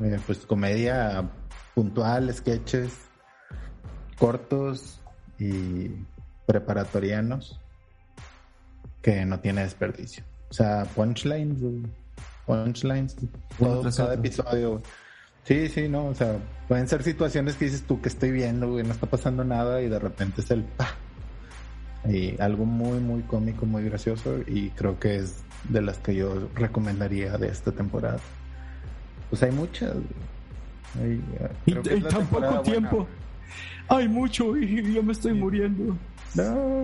[0.00, 1.28] Eh, pues comedia
[1.74, 2.92] puntual, sketches
[4.18, 5.00] cortos
[5.38, 5.90] y
[6.46, 7.58] preparatorianos
[9.00, 10.22] que no tiene desperdicio.
[10.50, 11.58] O sea, punchlines,
[12.46, 13.16] punchlines,
[13.58, 14.82] todo, cada episodio.
[15.44, 16.38] Sí, sí, no, o sea,
[16.68, 19.88] pueden ser situaciones que dices tú que estoy viendo, güey, no está pasando nada y
[19.88, 20.88] de repente es el pa.
[22.08, 26.48] Y algo muy, muy cómico, muy gracioso y creo que es de las que yo
[26.54, 28.18] recomendaría de esta temporada.
[29.30, 29.94] Pues hay muchas.
[31.00, 31.22] Hay,
[31.66, 33.06] y, tan poco tiempo.
[33.88, 35.96] hay mucho y yo me estoy muriendo.
[36.34, 36.82] No.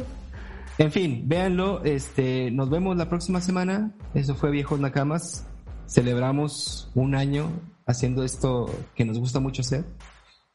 [0.78, 1.82] En fin, véanlo.
[1.84, 3.92] Este, nos vemos la próxima semana.
[4.14, 5.46] Eso fue Viejos Nakamas.
[5.86, 7.50] Celebramos un año
[7.88, 9.84] haciendo esto que nos gusta mucho hacer.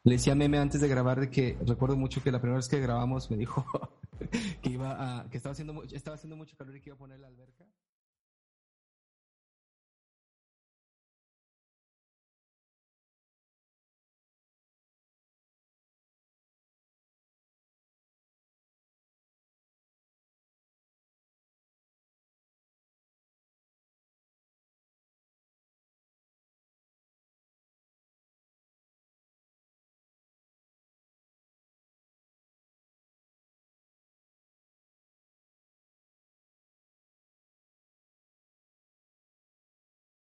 [0.04, 2.68] Le decía a Meme antes de grabar de que recuerdo mucho que la primera vez
[2.68, 3.66] que grabamos me dijo
[4.62, 7.18] que iba a, que estaba haciendo estaba haciendo mucho calor y que iba a poner
[7.18, 7.66] la alberca.